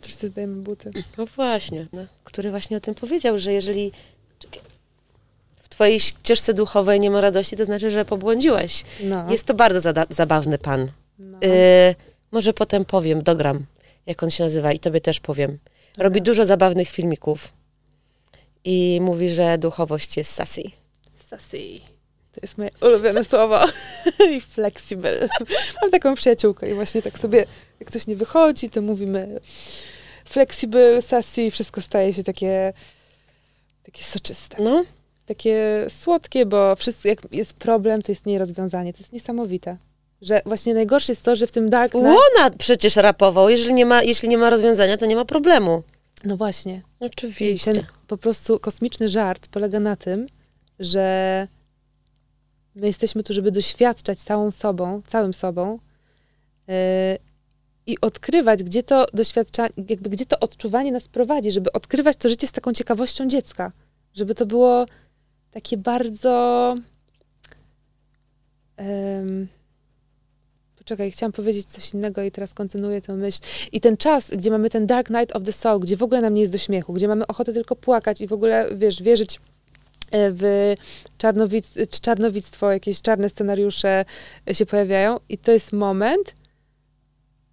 [0.00, 0.90] Wszyscy zdajemy buty.
[1.18, 1.86] No właśnie.
[1.92, 3.92] No, który właśnie o tym powiedział, że jeżeli
[5.56, 8.84] w twojej ścieżce duchowej nie ma radości, to znaczy, że pobłądziłeś.
[9.04, 9.30] No.
[9.32, 10.88] Jest to bardzo zabawny pan.
[11.18, 11.38] No.
[11.44, 11.94] Y
[12.30, 13.66] może potem powiem, dogram,
[14.06, 15.58] jak on się nazywa i tobie też powiem.
[15.96, 17.52] Robi dużo zabawnych filmików.
[18.64, 20.62] I mówi, że duchowość jest sassy.
[21.28, 21.80] Sassy.
[22.40, 23.64] To jest moje ulubione słowo.
[24.36, 25.28] I flexible.
[25.82, 27.44] Mam taką przyjaciółkę i właśnie tak sobie,
[27.80, 29.40] jak coś nie wychodzi, to mówimy
[30.24, 32.72] flexible, sassy i wszystko staje się takie,
[33.82, 34.62] takie soczyste.
[34.62, 34.84] No.
[35.26, 38.92] takie słodkie, bo wszystko, jak jest problem, to jest nierozwiązanie.
[38.92, 39.76] To jest niesamowite.
[40.22, 42.08] Że właśnie najgorsze jest to, że w tym Dark Knight...
[42.08, 43.48] Łona przecież rapował.
[43.48, 45.82] Jeżeli nie, ma, jeśli nie ma rozwiązania, to nie ma problemu.
[46.24, 46.82] No właśnie.
[47.00, 47.72] Oczywiście.
[47.72, 50.26] Ten po prostu kosmiczny żart polega na tym,
[50.80, 51.48] że
[52.74, 55.78] my jesteśmy tu, żeby doświadczać całą sobą, całym sobą
[56.68, 56.74] yy,
[57.86, 62.46] i odkrywać, gdzie to doświadczanie, jakby gdzie to odczuwanie nas prowadzi, żeby odkrywać to życie
[62.46, 63.72] z taką ciekawością dziecka.
[64.14, 64.86] Żeby to było
[65.50, 66.76] takie bardzo...
[68.78, 69.48] Um,
[70.76, 73.40] poczekaj, chciałam powiedzieć coś innego i teraz kontynuuję tę myśl.
[73.72, 76.34] I ten czas, gdzie mamy ten Dark Night of the Soul, gdzie w ogóle nam
[76.34, 79.40] nie jest do śmiechu, gdzie mamy ochotę tylko płakać i w ogóle, wiesz, wierzyć
[80.12, 80.74] w
[81.18, 84.04] czarnowic, czarnowictwo, jakieś czarne scenariusze
[84.52, 86.34] się pojawiają i to jest moment,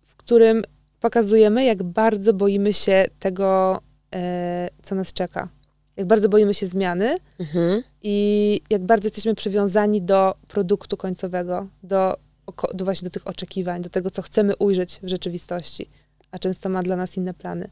[0.04, 0.64] w którym
[1.00, 3.82] pokazujemy, jak bardzo boimy się tego,
[4.16, 5.50] e, co nas czeka.
[5.98, 7.84] Jak bardzo boimy się zmiany mhm.
[8.02, 12.26] i jak bardzo jesteśmy przywiązani do produktu końcowego, do
[12.74, 15.90] do właśnie do tych oczekiwań, do tego, co chcemy ujrzeć w rzeczywistości,
[16.32, 17.70] a często ma dla nas inne plany.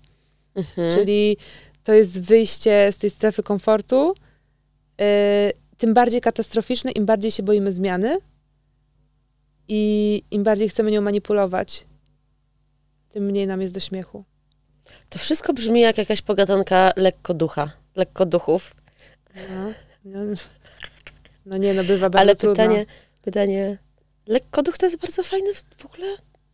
[0.55, 0.93] Mhm.
[0.93, 1.37] Czyli
[1.83, 4.15] to jest wyjście z tej strefy komfortu,
[5.77, 8.17] tym bardziej katastroficzne, im bardziej się boimy zmiany
[9.67, 11.85] i im bardziej chcemy nią manipulować,
[13.09, 14.23] tym mniej nam jest do śmiechu.
[15.09, 18.75] To wszystko brzmi jak jakaś pogadanka lekko ducha, lekko duchów.
[19.35, 19.71] No,
[20.05, 20.19] no,
[21.45, 23.21] no nie, no bywa bardzo Ale pytanie, trudno.
[23.21, 23.77] pytanie,
[24.27, 26.07] Lekkoduch to jest bardzo fajny w ogóle.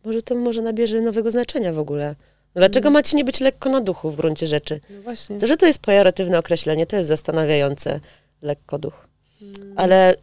[0.04, 2.16] Może to może nabierze nowego znaczenia w ogóle.
[2.54, 2.92] Dlaczego mm.
[2.92, 4.80] macie nie być lekko na duchu w gruncie rzeczy?
[4.90, 5.38] No właśnie.
[5.38, 8.00] To, że to jest pejoratywne określenie, to jest zastanawiające.
[8.42, 9.08] Lekkoduch.
[9.42, 9.72] Mm.
[9.76, 10.16] Ale...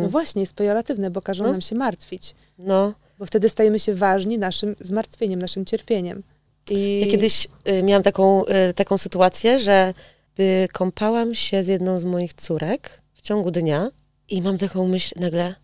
[0.00, 1.52] No właśnie, jest pejoratywne, bo każą no?
[1.52, 2.34] nam się martwić.
[2.58, 2.94] No.
[3.18, 6.22] Bo wtedy stajemy się ważni naszym zmartwieniem, naszym cierpieniem.
[6.70, 7.00] I...
[7.00, 9.94] Ja kiedyś y, miałam taką, y, taką sytuację, że
[10.40, 13.90] y, kąpałam się z jedną z moich córek w ciągu dnia
[14.28, 15.54] i mam taką myśl nagle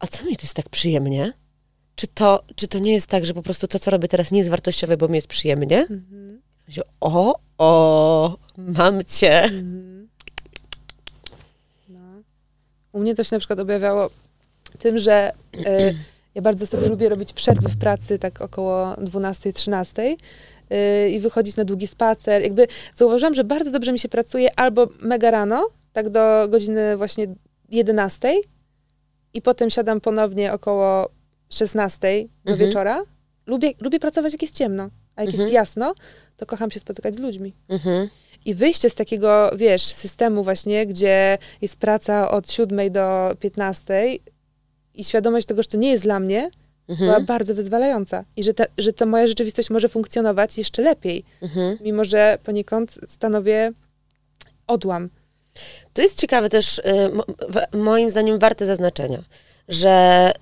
[0.00, 1.32] a co mi to jest tak przyjemnie?
[1.96, 4.38] Czy to, czy to nie jest tak, że po prostu to, co robię teraz, nie
[4.38, 5.80] jest wartościowe, bo mi jest przyjemnie?
[5.80, 6.40] Mhm.
[7.00, 9.42] O, o, mam cię.
[9.42, 10.08] Mhm.
[11.88, 12.22] No.
[12.92, 14.10] U mnie to się na przykład objawiało
[14.78, 15.94] tym, że y,
[16.34, 20.16] ja bardzo sobie lubię robić przerwy w pracy, tak około 12-13
[20.72, 22.42] y, i wychodzić na długi spacer.
[22.42, 27.26] Jakby zauważyłam, że bardzo dobrze mi się pracuje albo mega rano, tak do godziny właśnie
[27.68, 28.34] 11,
[29.34, 31.10] i potem siadam ponownie około
[31.50, 32.68] 16 do mhm.
[32.68, 33.02] wieczora.
[33.46, 35.40] Lubię, lubię pracować, jak jest ciemno, a jak mhm.
[35.40, 35.94] jest jasno,
[36.36, 37.54] to kocham się spotykać z ludźmi.
[37.68, 38.08] Mhm.
[38.44, 44.18] I wyjście z takiego, wiesz, systemu właśnie, gdzie jest praca od 7 do 15
[44.94, 46.50] i świadomość tego, że to nie jest dla mnie,
[46.88, 47.10] mhm.
[47.10, 48.24] była bardzo wyzwalająca.
[48.36, 51.78] I że ta, że ta moja rzeczywistość może funkcjonować jeszcze lepiej, mhm.
[51.80, 53.72] mimo że poniekąd stanowię
[54.66, 55.10] odłam
[55.92, 56.82] to jest ciekawe też, y,
[57.72, 59.22] moim zdaniem, warte zaznaczenia,
[59.68, 60.32] że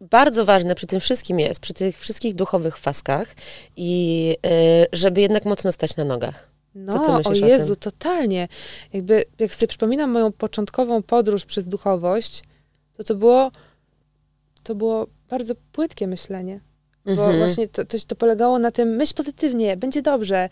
[0.00, 3.34] bardzo ważne przy tym wszystkim jest, przy tych wszystkich duchowych faskach
[3.76, 6.49] i y, żeby jednak mocno stać na nogach.
[6.74, 8.48] No, o Jezu, o totalnie.
[8.92, 12.42] Jakby, jak sobie przypominam moją początkową podróż przez duchowość,
[12.92, 13.50] to to było,
[14.62, 16.60] to było bardzo płytkie myślenie.
[17.04, 17.38] Bo mhm.
[17.38, 20.48] właśnie to, to, to, polegało na tym, myśl pozytywnie, będzie dobrze.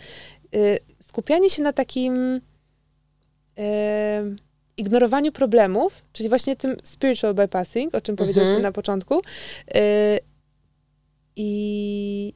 [0.55, 2.41] Y, skupianie się na takim
[4.77, 8.17] ignorowaniu problemów, czyli właśnie tym spiritual bypassing, o czym mhm.
[8.17, 9.23] powiedzieliśmy na początku.
[9.75, 10.19] E,
[11.37, 12.35] I,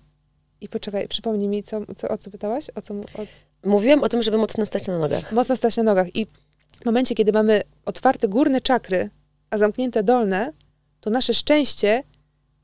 [0.61, 2.67] I poczekaj, przypomnij mi, co, co, o co pytałaś?
[2.75, 3.27] O co, o...
[3.65, 5.33] Mówiłam o tym, żeby mocno stać na nogach.
[5.33, 6.17] Mocno stać na nogach.
[6.17, 6.27] I
[6.83, 9.11] w momencie, kiedy mamy otwarte górne czakry,
[9.51, 10.53] a zamknięte dolne,
[11.01, 12.03] to nasze szczęście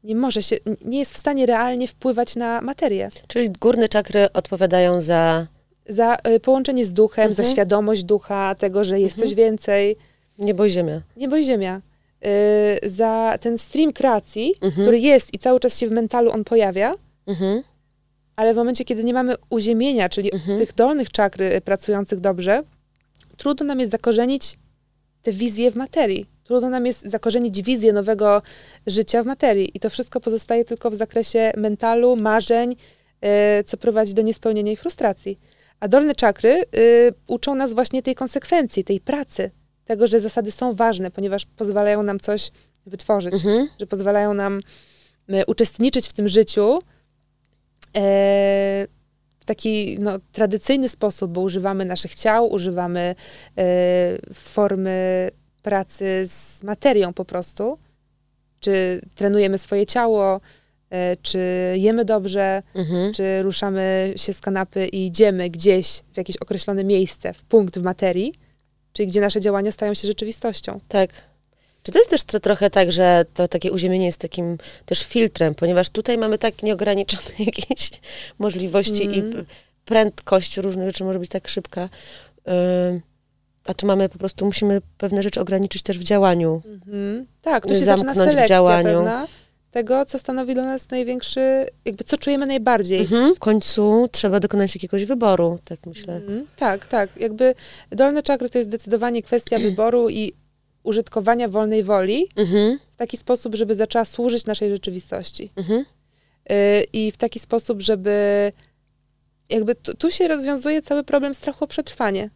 [0.04, 3.08] nie może się, nie jest w stanie realnie wpływać na materię.
[3.26, 5.46] Czyli górne czakry odpowiadają za
[5.88, 7.46] za y, połączenie z duchem, mhm.
[7.46, 9.28] za świadomość ducha, tego, że jest mhm.
[9.28, 9.96] coś więcej.
[10.38, 11.00] Niebo i ziemia.
[11.16, 11.80] Niebo i ziemia.
[12.84, 14.82] Y, za ten stream kreacji, mhm.
[14.82, 16.94] który jest i cały czas się w mentalu on pojawia,
[17.26, 17.62] mhm.
[18.38, 20.58] Ale w momencie, kiedy nie mamy uziemienia, czyli mhm.
[20.58, 22.62] tych dolnych czakry y, pracujących dobrze,
[23.36, 24.58] trudno nam jest zakorzenić
[25.22, 26.26] te wizje w materii.
[26.44, 28.42] Trudno nam jest zakorzenić wizję nowego
[28.86, 29.70] życia w materii.
[29.74, 32.76] I to wszystko pozostaje tylko w zakresie mentalu, marzeń,
[33.66, 35.38] co prowadzi do niespełnienia i frustracji.
[35.80, 39.50] A dolne czakry y, uczą nas właśnie tej konsekwencji, tej pracy,
[39.84, 42.50] tego, że zasady są ważne, ponieważ pozwalają nam coś
[42.86, 43.68] wytworzyć, mhm.
[43.80, 44.60] że pozwalają nam
[45.30, 46.80] y, uczestniczyć w tym życiu
[49.38, 53.14] w taki no, tradycyjny sposób, bo używamy naszych ciał, używamy
[53.58, 55.30] e, formy
[55.62, 57.78] pracy z materią po prostu,
[58.60, 60.40] czy trenujemy swoje ciało,
[60.90, 61.38] E, czy
[61.76, 63.12] jemy dobrze, mhm.
[63.12, 67.82] czy ruszamy się z kanapy i idziemy gdzieś w jakieś określone miejsce, w punkt w
[67.82, 68.34] materii,
[68.92, 70.80] czyli gdzie nasze działania stają się rzeczywistością.
[70.88, 71.10] Tak.
[71.88, 75.54] Czy to jest też tro, trochę tak, że to takie uziemienie jest takim też filtrem,
[75.54, 77.90] ponieważ tutaj mamy tak nieograniczone jakieś
[78.38, 79.14] możliwości mm.
[79.14, 79.46] i mhm.
[79.84, 81.88] prędkość różnych rzeczy może być tak szybka.
[83.66, 86.62] a tu mamy po prostu, musimy pewne rzeczy ograniczyć też w działaniu.
[86.64, 87.24] Mm-hmm.
[87.42, 89.04] Tak, tu się zamknąć w działaniu.
[89.70, 93.00] Tego, co stanowi dla nas największy, jakby co czujemy najbardziej.
[93.00, 93.34] Mhm.
[93.34, 96.16] W końcu trzeba dokonać jakiegoś wyboru, tak myślę.
[96.16, 96.46] Mhm.
[96.56, 97.16] Tak, tak.
[97.16, 97.54] Jakby
[97.90, 100.32] dolne czakry to jest zdecydowanie kwestia wyboru i
[100.88, 102.78] użytkowania wolnej woli mhm.
[102.94, 105.52] w taki sposób, żeby zaczęła służyć naszej rzeczywistości.
[105.56, 105.84] Mhm.
[106.50, 108.12] Y, I w taki sposób, żeby
[109.48, 112.30] jakby tu, tu się rozwiązuje cały problem strachu o przetrwanie.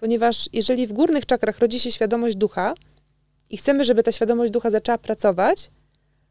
[0.00, 2.74] Ponieważ jeżeli w górnych czakrach rodzi się świadomość ducha
[3.50, 5.70] i chcemy, żeby ta świadomość ducha zaczęła pracować,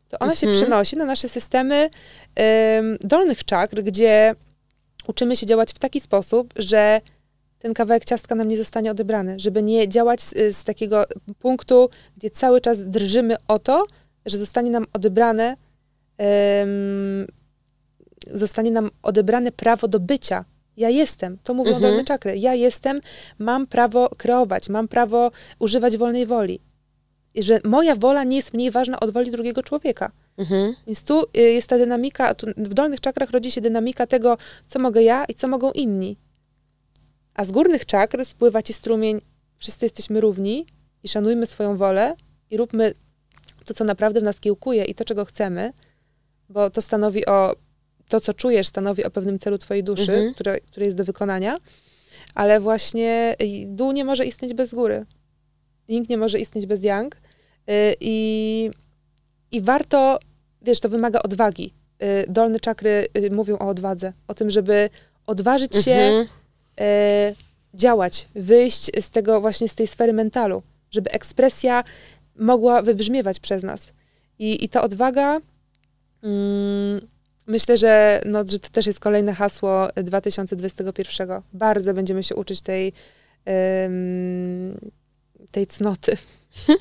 [0.09, 0.53] to ona mhm.
[0.53, 1.89] się przenosi na nasze systemy
[3.01, 4.35] dolnych czakr, gdzie
[5.07, 7.01] uczymy się działać w taki sposób, że
[7.59, 11.03] ten kawałek ciastka nam nie zostanie odebrany, żeby nie działać z, z takiego
[11.39, 13.85] punktu, gdzie cały czas drżymy o to,
[14.25, 15.57] że zostanie nam odebrane
[18.33, 20.45] zostanie nam odebrane prawo do bycia.
[20.77, 21.81] Ja jestem, to mówią mhm.
[21.81, 22.37] dolne czakry.
[22.37, 23.01] Ja jestem,
[23.39, 26.59] mam prawo kreować, mam prawo używać wolnej woli
[27.37, 30.11] że moja wola nie jest mniej ważna od woli drugiego człowieka.
[30.37, 30.75] Mhm.
[30.87, 34.37] Więc tu y, jest ta dynamika, w dolnych czakrach rodzi się dynamika tego,
[34.67, 36.17] co mogę ja i co mogą inni.
[37.35, 39.21] A z górnych czakr spływa ci strumień,
[39.57, 40.65] wszyscy jesteśmy równi
[41.03, 42.15] i szanujmy swoją wolę
[42.49, 42.93] i róbmy
[43.65, 45.73] to, co naprawdę w nas kiełkuje i to, czego chcemy,
[46.49, 47.55] bo to stanowi o,
[48.09, 50.33] to, co czujesz, stanowi o pewnym celu twojej duszy, mhm.
[50.33, 51.57] które, który jest do wykonania,
[52.35, 55.05] ale właśnie dół nie może istnieć bez góry.
[55.89, 57.17] Nikt nie może istnieć bez yang,
[57.69, 58.71] Y, I,
[59.51, 60.19] I warto,
[60.61, 61.73] wiesz, to wymaga odwagi.
[62.03, 64.89] Y, dolne czakry y, mówią o odwadze, o tym, żeby
[65.27, 66.27] odważyć się mhm.
[67.73, 71.83] Działać, wyjść z tego właśnie, z tej sfery mentalu, żeby ekspresja
[72.35, 73.91] mogła wybrzmiewać przez nas.
[74.39, 75.39] I, i ta odwaga,
[76.23, 77.07] mm,
[77.47, 81.41] myślę, że, no, że to też jest kolejne hasło 2021.
[81.53, 82.93] Bardzo będziemy się uczyć tej,
[85.51, 86.17] tej cnoty.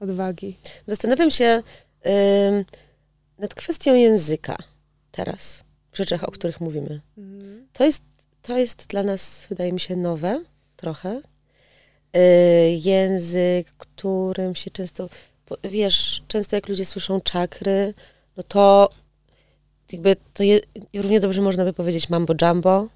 [0.00, 0.56] odwagi.
[0.86, 1.62] Zastanawiam się
[2.06, 2.64] y,
[3.38, 4.56] nad kwestią języka
[5.10, 7.00] teraz, w rzeczach, o których mówimy.
[7.18, 7.68] Mhm.
[7.72, 8.02] To, jest,
[8.48, 10.44] to jest dla nas, wydaje mi się, nowe
[10.76, 11.20] trochę.
[12.16, 15.08] Y, język, którym się często,
[15.64, 17.94] wiesz, często jak ludzie słyszą czakry,
[18.36, 18.90] no to
[19.92, 20.60] jakby to je,
[20.94, 22.88] równie dobrze można by powiedzieć mambo jumbo.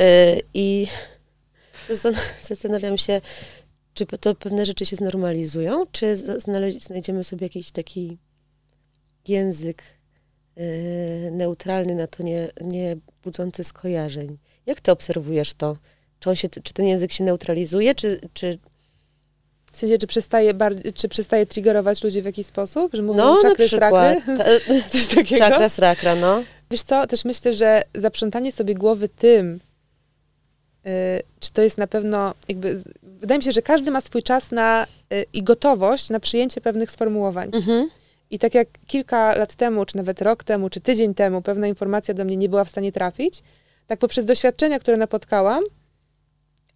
[0.00, 0.86] Y, I
[2.42, 3.20] zastanawiam się,
[3.94, 6.16] czy to pewne rzeczy się znormalizują, czy
[6.78, 8.18] znajdziemy sobie jakiś taki
[9.28, 10.01] język yy,
[11.30, 14.38] neutralny, na to nie, nie budzący skojarzeń?
[14.66, 15.76] Jak ty obserwujesz to?
[16.20, 18.58] Czy, on się, czy ten język się neutralizuje, czy, czy
[19.72, 22.94] w sensie, czy przestaje, bardziej, czy przestaje triggerować ludzi w jakiś sposób?
[22.94, 24.22] Że mówią no, czakry, srakry?
[24.38, 24.44] Ta,
[24.90, 25.38] Coś takiego?
[25.38, 26.42] Czakra, srakra, no.
[26.70, 29.60] Wiesz co, też myślę, że zaprzątanie sobie głowy tym,
[30.84, 30.90] yy,
[31.40, 34.86] czy to jest na pewno jakby wydaje mi się, że każdy ma swój czas na,
[35.12, 37.50] y, i gotowość na przyjęcie pewnych sformułowań.
[37.52, 37.90] Mhm.
[38.32, 42.14] I tak jak kilka lat temu, czy nawet rok temu, czy tydzień temu pewna informacja
[42.14, 43.42] do mnie nie była w stanie trafić,
[43.86, 45.64] tak poprzez doświadczenia, które napotkałam,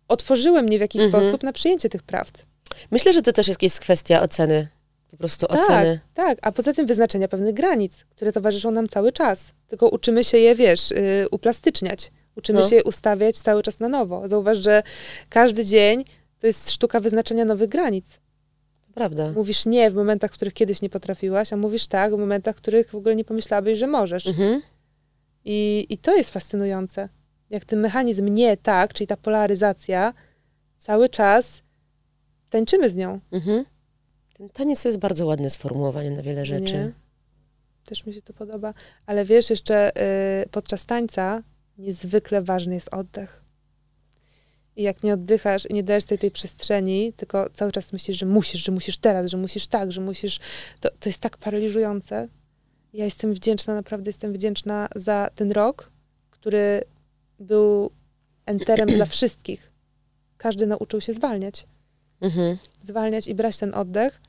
[0.09, 1.25] otworzyły mnie w jakiś mhm.
[1.25, 2.47] sposób na przyjęcie tych prawd.
[2.91, 4.69] Myślę, że to też jest kwestia oceny.
[5.11, 6.01] Po prostu tak, oceny.
[6.15, 9.53] Tak, a poza tym wyznaczenia pewnych granic, które towarzyszą nam cały czas.
[9.69, 12.11] Tylko uczymy się je, wiesz, yy, uplastyczniać.
[12.37, 12.69] Uczymy no.
[12.69, 14.29] się je ustawiać cały czas na nowo.
[14.29, 14.83] Zauważ, że
[15.29, 16.05] każdy dzień
[16.41, 18.07] to jest sztuka wyznaczenia nowych granic.
[18.97, 19.33] Prawda.
[19.33, 22.59] Mówisz nie w momentach, w których kiedyś nie potrafiłaś, a mówisz tak w momentach, w
[22.59, 24.27] których w ogóle nie pomyślałabyś, że możesz.
[24.27, 24.63] Mhm.
[25.45, 27.09] I, I to jest fascynujące.
[27.51, 30.15] Jak ten mechanizm nie tak, czyli ta polaryzacja,
[30.79, 31.63] cały czas
[32.51, 33.21] tańczymy z nią.
[33.33, 33.65] Mhm.
[34.35, 36.75] Ten taniec to jest bardzo ładne sformułowanie na wiele rzeczy.
[36.75, 36.93] Nie?
[37.87, 38.75] Też mi się to podoba.
[39.07, 39.91] Ale wiesz, jeszcze
[40.43, 41.43] y, podczas tańca
[41.79, 43.43] niezwykle ważny jest oddech.
[44.77, 48.27] I jak nie oddychasz i nie dajesz sobie tej przestrzeni, tylko cały czas myślisz, że
[48.27, 50.39] musisz, że musisz teraz, że musisz tak, że musisz,
[50.81, 52.29] to, to jest tak paraliżujące.
[52.93, 55.91] Ja jestem wdzięczna, naprawdę jestem wdzięczna za ten rok,
[56.31, 56.83] który
[57.41, 57.91] był
[58.47, 59.73] enterem dla wszystkich.
[60.37, 61.67] Każdy nauczył się zwalniać.
[62.21, 62.57] Mhm.
[62.83, 64.21] Zwalniać i brać ten oddech.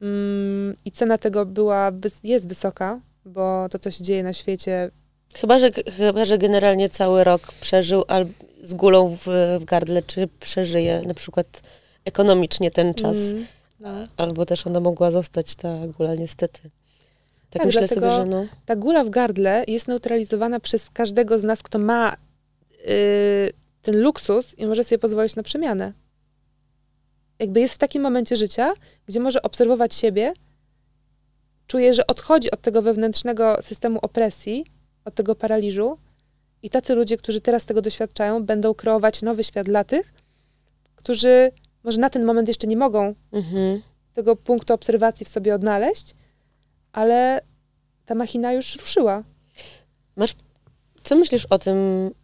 [0.00, 1.92] Mm, I cena tego była,
[2.24, 4.90] jest wysoka, bo to, co się dzieje na świecie.
[5.36, 8.32] Chyba, że, chyba, że generalnie cały rok przeżył albo
[8.62, 9.26] z gulą w,
[9.60, 11.62] w gardle, czy przeżyje na przykład
[12.04, 13.16] ekonomicznie ten czas.
[13.16, 13.46] Mm,
[13.80, 13.90] no.
[14.16, 16.60] Albo też ona mogła zostać, ta gula, niestety.
[16.62, 16.70] Tak,
[17.50, 18.46] tak myślę sobie, że no.
[18.66, 22.16] Ta gula w gardle jest neutralizowana przez każdego z nas, kto ma
[22.70, 23.52] yy,
[23.82, 25.92] ten luksus i może sobie pozwolić na przemianę.
[27.38, 28.72] jakby jest w takim momencie życia,
[29.06, 30.32] gdzie może obserwować siebie,
[31.66, 34.66] czuje, że odchodzi od tego wewnętrznego systemu opresji,
[35.04, 35.98] od tego paraliżu
[36.62, 40.12] i tacy ludzie, którzy teraz tego doświadczają, będą kreować nowy świat dla tych,
[40.96, 41.50] którzy
[41.84, 43.82] może na ten moment jeszcze nie mogą mhm.
[44.12, 46.14] tego punktu obserwacji w sobie odnaleźć,
[46.92, 47.40] ale
[48.06, 49.24] ta machina już ruszyła.
[50.16, 50.34] Masz,
[51.02, 51.76] co myślisz o tym,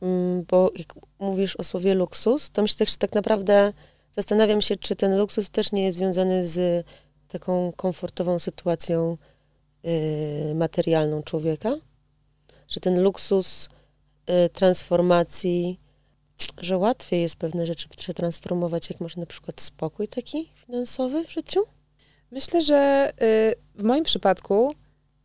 [0.03, 3.72] mm, bo jak mówisz o słowie luksus, to myślę, że tak naprawdę
[4.12, 6.86] zastanawiam się, czy ten luksus też nie jest związany z
[7.28, 9.16] taką komfortową sytuacją
[9.82, 11.74] yy, materialną człowieka?
[12.68, 13.68] Że ten luksus
[14.53, 15.81] transformacji,
[16.59, 21.61] że łatwiej jest pewne rzeczy przetransformować, jak masz na przykład spokój taki finansowy w życiu?
[22.31, 24.74] Myślę, że yy, w moim przypadku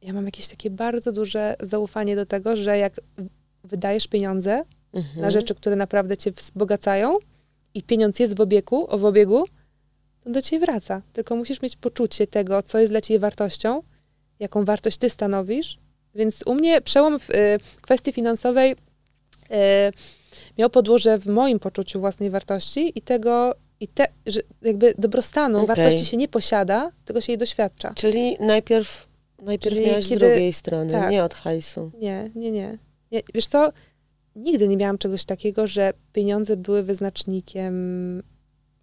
[0.04, 3.02] ja mam jakieś takie bardzo duże zaufanie do tego, że jak
[3.64, 5.22] wydajesz pieniądze mhm.
[5.22, 7.18] na rzeczy, które naprawdę cię wzbogacają
[7.74, 9.46] i pieniądz jest w obiegu, w obiegu,
[10.24, 11.02] to do ciebie wraca.
[11.14, 13.84] Tylko musisz mieć poczucie tego, co jest dla ciebie wartością,
[14.40, 15.78] jaką wartość ty stanowisz.
[16.16, 17.34] Więc u mnie przełom w y,
[17.82, 18.76] kwestii finansowej y,
[20.58, 25.76] miał podłoże w moim poczuciu własnej wartości i tego, i te, że jakby dobrostanu, okay.
[25.76, 27.94] wartości się nie posiada, tylko się jej doświadcza.
[27.94, 29.14] Czyli najpierw
[29.44, 30.16] Najpierw Czyli miałaś kiedy...
[30.16, 31.12] z drugiej strony, tak.
[31.12, 31.92] nie od hajsu.
[32.00, 32.78] Nie, nie, nie,
[33.12, 33.22] nie.
[33.34, 33.72] Wiesz co,
[34.36, 38.24] nigdy nie miałam czegoś takiego, że pieniądze były wyznacznikiem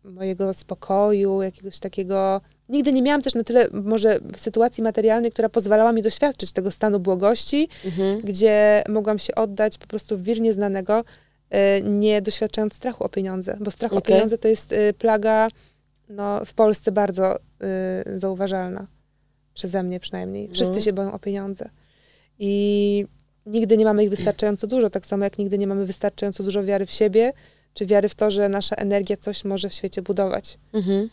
[0.05, 2.41] mojego spokoju, jakiegoś takiego...
[2.71, 7.01] Nigdy nie miałam też na tyle może sytuacji materialnej, która pozwalała mi doświadczyć tego stanu
[7.01, 8.21] błogości, mhm.
[8.21, 11.05] gdzie mogłam się oddać po prostu w wir nieznanego,
[11.51, 13.99] e, nie doświadczając strachu o pieniądze, bo strach okay.
[13.99, 15.49] o pieniądze to jest e, plaga
[16.11, 18.87] no, w Polsce bardzo y, zauważalna
[19.55, 20.49] przeze mnie przynajmniej.
[20.49, 20.81] Wszyscy no.
[20.81, 21.68] się boją o pieniądze.
[22.39, 23.05] I
[23.47, 26.87] nigdy nie mamy ich wystarczająco dużo, tak samo jak nigdy nie mamy wystarczająco dużo wiary
[26.87, 27.33] w siebie,
[27.75, 30.59] czy wiary w to, że nasza energia coś może w świecie budować.
[30.73, 31.09] Mhm.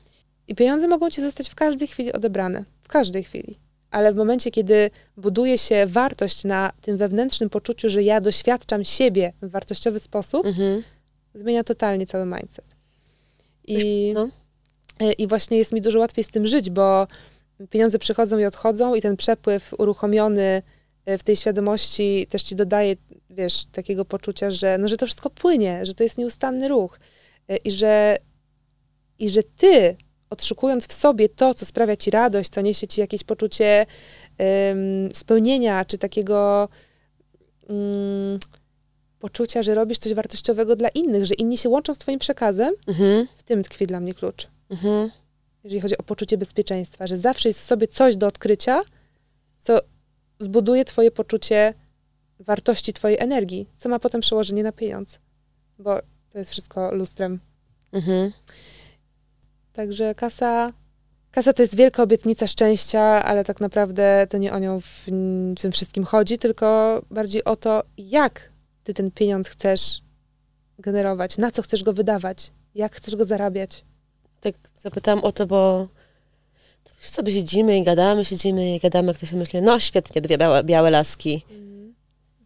[0.48, 2.66] I pieniądze mogą ci zostać w każdej chwili odebrane.
[2.84, 3.60] W każdej chwili.
[3.92, 9.34] Ale w momencie, kiedy buduje się wartość na tym wewnętrznym poczuciu, że ja doświadczam siebie
[9.42, 10.84] w wartościowy sposób, mhm.
[11.36, 12.66] zmienia totalnie cały mindset.
[13.68, 14.30] I, no.
[15.18, 17.08] I właśnie jest mi dużo łatwiej z tym żyć, bo
[17.70, 20.62] pieniądze przychodzą i odchodzą i ten przepływ uruchomiony
[21.06, 22.96] e, w tej świadomości też ci dodaje,
[23.30, 27.00] wiesz, takiego poczucia, że, no, że to wszystko płynie, że to jest nieustanny ruch
[27.50, 28.18] e, i że,
[29.20, 29.98] i że ty,
[30.30, 33.86] odszukując w sobie to, co sprawia ci radość, co niesie ci jakieś poczucie
[34.40, 36.70] um, spełnienia, czy takiego
[37.70, 38.40] um,
[39.20, 43.28] poczucia, że robisz coś wartościowego dla innych, że inni się łączą z twoim przekazem, mhm.
[43.38, 44.48] w tym tkwi dla mnie klucz.
[44.70, 45.10] Mhm
[45.68, 48.82] jeżeli chodzi o poczucie bezpieczeństwa, że zawsze jest w sobie coś do odkrycia,
[49.64, 49.80] co
[50.40, 51.74] zbuduje twoje poczucie
[52.40, 55.20] wartości twojej energii, co ma potem przełożenie na pieniądz,
[55.80, 56.00] bo
[56.30, 57.40] to jest wszystko lustrem.
[57.92, 58.32] Mhm.
[59.78, 60.74] Także kasa,
[61.32, 65.06] kasa to jest wielka obietnica szczęścia, ale tak naprawdę to nie o nią w,
[65.58, 68.52] w tym wszystkim chodzi, tylko bardziej o to, jak
[68.84, 70.02] ty ten pieniądz chcesz
[70.80, 73.84] generować, na co chcesz go wydawać, jak chcesz go zarabiać
[74.42, 75.88] tak zapytałam o to, bo
[77.02, 80.90] sobie siedzimy i gadamy, siedzimy i gadamy, to się myśli, no świetnie, dwie białe, białe
[80.90, 81.46] laski.
[81.50, 81.96] Mhm.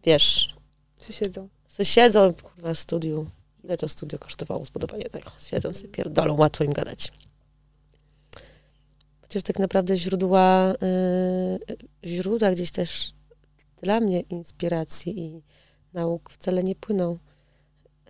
[0.04, 0.54] Wiesz.
[0.96, 1.48] Co siedzą.
[1.66, 3.26] Co siedzą, kurwa, studiu.
[3.64, 5.30] Ile to studio kosztowało zbudowanie tego?
[5.38, 7.12] Siedzą sobie, pierdolą, łatwo im gadać.
[9.22, 10.74] Chociaż tak naprawdę źródła,
[12.04, 13.12] yy, źródła gdzieś też
[13.82, 15.42] dla mnie inspiracji i
[15.92, 17.18] nauk wcale nie płyną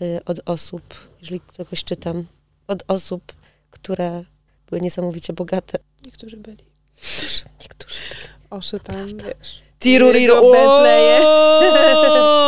[0.01, 0.83] yy, od osób,
[1.21, 2.27] jeżeli kogoś czytam,
[2.67, 3.33] od osób,
[3.71, 4.25] które
[4.67, 5.79] były niesamowicie bogate.
[6.05, 6.65] Niektórzy byli.
[6.97, 8.29] Niektórzy, niektórzy byli.
[8.51, 9.63] Oszy tam, wiesz.
[9.79, 10.35] Tiruriru.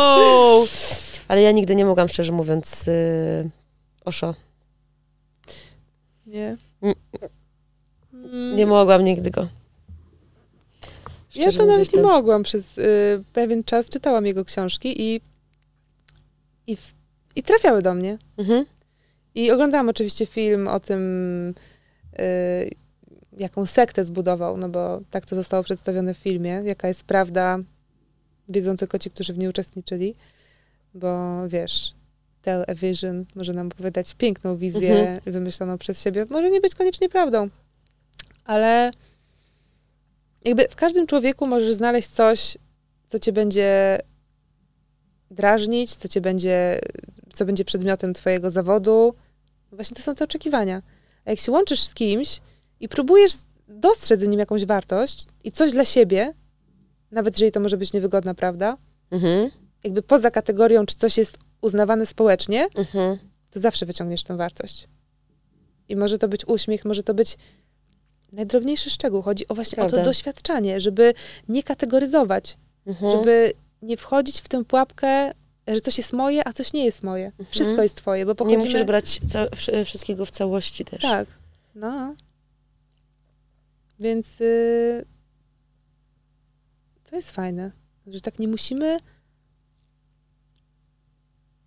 [1.27, 3.49] Ale ja nigdy nie mogłam, szczerze mówiąc, yy,
[4.05, 4.35] Oszo.
[6.25, 6.57] Nie?
[8.13, 8.55] Mm.
[8.55, 9.47] Nie mogłam nigdy go.
[11.29, 12.43] Szczerze ja to nawet nie mogłam.
[12.43, 15.21] Przez y, pewien czas czytałam jego książki i,
[16.67, 16.77] i,
[17.35, 18.17] i trafiały do mnie.
[18.37, 18.65] Mhm.
[19.35, 21.53] I oglądałam oczywiście film o tym,
[22.19, 22.75] y,
[23.37, 27.59] jaką sektę zbudował, no bo tak to zostało przedstawione w filmie, jaka jest prawda,
[28.49, 30.15] wiedzą tylko ci, którzy w niej uczestniczyli,
[30.95, 31.93] bo wiesz,
[32.41, 35.33] tell a vision może nam opowiadać piękną wizję mhm.
[35.33, 37.49] wymyśloną przez siebie, może nie być koniecznie prawdą,
[38.45, 38.91] ale
[40.45, 42.57] jakby w każdym człowieku możesz znaleźć coś,
[43.09, 43.99] co cię będzie
[45.31, 46.79] drażnić, co cię będzie,
[47.33, 49.15] co będzie przedmiotem twojego zawodu,
[49.75, 50.81] Właśnie to są te oczekiwania.
[51.25, 52.41] A jak się łączysz z kimś
[52.79, 53.33] i próbujesz
[53.67, 56.33] dostrzec w nim jakąś wartość i coś dla siebie,
[57.11, 58.77] nawet jeżeli to może być niewygodna prawda,
[59.11, 59.49] mhm.
[59.85, 63.17] Jakby poza kategorią, czy coś jest uznawane społecznie, mhm.
[63.51, 64.87] to zawsze wyciągniesz tę wartość.
[65.89, 67.37] I może to być uśmiech, może to być
[68.31, 69.21] najdrobniejszy szczegół.
[69.21, 69.97] Chodzi o właśnie Prawda.
[69.97, 71.13] o to doświadczanie, żeby
[71.49, 73.11] nie kategoryzować, mhm.
[73.11, 75.31] żeby nie wchodzić w tę pułapkę,
[75.67, 77.25] że coś jest moje, a coś nie jest moje.
[77.25, 77.47] Mhm.
[77.51, 78.63] Wszystko jest twoje, bo pochodzimy...
[78.63, 79.21] Nie musisz brać
[79.85, 81.01] wszystkiego w całości też.
[81.01, 81.27] Tak,
[81.75, 82.15] no.
[83.99, 85.05] Więc y,
[87.09, 87.71] to jest fajne,
[88.07, 88.99] że tak nie musimy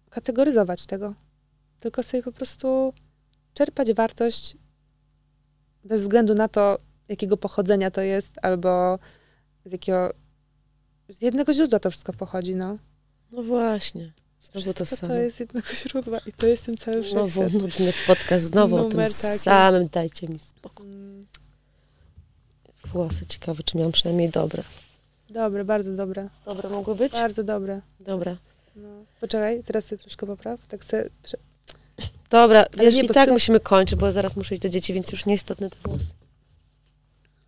[0.09, 1.15] kategoryzować tego,
[1.81, 2.93] tylko sobie po prostu
[3.55, 4.57] czerpać wartość
[5.85, 6.79] bez względu na to,
[7.09, 8.99] jakiego pochodzenia to jest, albo
[9.65, 10.13] z jakiego.
[11.09, 12.79] Z jednego źródła to wszystko pochodzi, no.
[13.33, 14.13] No właśnie.
[14.41, 15.13] Znowu to samo.
[15.13, 17.31] to jest jednego źródła i to jest ten cały wszechświat.
[17.31, 19.39] Znowu nudny podcast, znowu Numer o tym taki.
[19.39, 19.89] samym.
[19.89, 20.87] Dajcie mi spokój.
[20.87, 21.27] Mm.
[22.85, 24.63] Włosy ciekawe, czy miałam przynajmniej dobre.
[25.31, 26.29] Dobre, bardzo dobre.
[26.45, 27.13] Dobre mogły być?
[27.13, 27.81] Bardzo dobre.
[28.01, 28.37] Dobra.
[28.83, 29.05] No.
[29.21, 30.67] Poczekaj, teraz sobie troszkę popraw.
[30.67, 31.11] Tak se...
[32.31, 35.27] Dobra, wiesz, nie, i tak musimy kończyć, bo zaraz muszę iść do dzieci, więc już
[35.27, 36.13] nieistotne te włosy.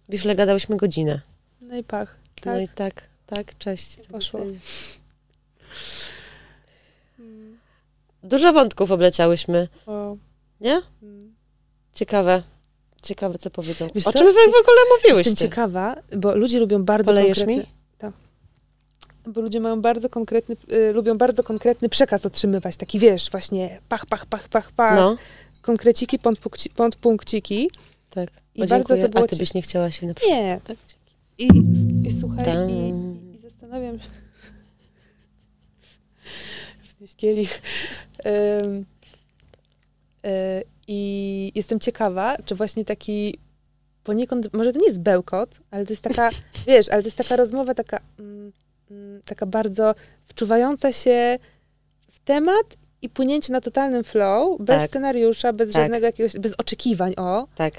[0.09, 1.21] Wiesz, ile gadałyśmy godzinę.
[1.61, 2.17] No i pach.
[2.41, 2.55] Tak?
[2.55, 3.97] No i tak, tak, cześć.
[4.13, 4.41] Poszło.
[8.23, 9.69] Dużo wątków obleciałyśmy.
[9.87, 10.17] O.
[10.61, 10.83] Nie?
[11.01, 11.35] Hmm.
[11.95, 12.43] Ciekawe.
[13.03, 13.89] Ciekawe, co powiedzą.
[13.95, 14.19] Wiesz o co?
[14.19, 15.31] czym wy w ogóle mówiłyście?
[15.31, 17.63] Jestem ciekawa, bo ludzie lubią bardzo Polejesz konkretny...
[17.63, 17.80] mi?
[19.27, 22.77] Bo ludzie mają bardzo konkretny, y, lubią bardzo konkretny przekaz otrzymywać.
[22.77, 24.97] Taki, wiesz, właśnie pach, pach, pach, pach, pach.
[24.97, 25.17] No.
[25.63, 26.19] Konkreciki,
[26.77, 27.71] pont, punkciki.
[28.11, 28.31] Tak.
[28.55, 30.39] I bardzo to było A ty byś nie chciała się na przykład...
[30.39, 30.61] Nie.
[30.65, 30.77] Tak?
[31.39, 31.49] I,
[32.05, 32.89] i słuchaj, i,
[33.35, 34.07] i zastanawiam się...
[37.17, 37.63] kielich.
[38.25, 38.85] Um,
[40.89, 43.39] I jestem ciekawa, czy właśnie taki
[44.05, 46.31] poniekąd, może to nie jest bełkot, ale to jest taka,
[46.67, 48.53] wiesz, ale to jest taka rozmowa taka, mm,
[49.25, 51.39] taka bardzo wczuwająca się
[52.11, 54.91] w temat i płynięcie na totalnym flow, bez tak.
[54.91, 55.83] scenariusza, bez tak.
[55.83, 57.47] żadnego jakiegoś, bez oczekiwań, o.
[57.55, 57.75] Tak.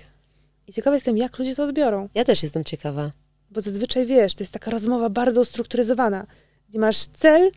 [0.67, 2.09] I ciekawa jestem, jak ludzie to odbiorą.
[2.15, 3.11] Ja też jestem ciekawa.
[3.51, 6.27] Bo zazwyczaj, wiesz, to jest taka rozmowa bardzo ustrukturyzowana,
[6.69, 7.51] gdzie masz cel,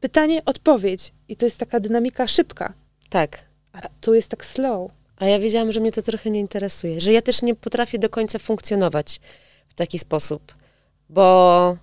[0.00, 1.12] pytanie, odpowiedź.
[1.28, 2.72] I to jest taka dynamika szybka.
[3.10, 3.44] Tak.
[3.72, 4.90] A tu jest tak slow.
[5.16, 8.08] A ja wiedziałam, że mnie to trochę nie interesuje, że ja też nie potrafię do
[8.08, 9.20] końca funkcjonować
[9.68, 10.54] w taki sposób,
[11.08, 11.76] bo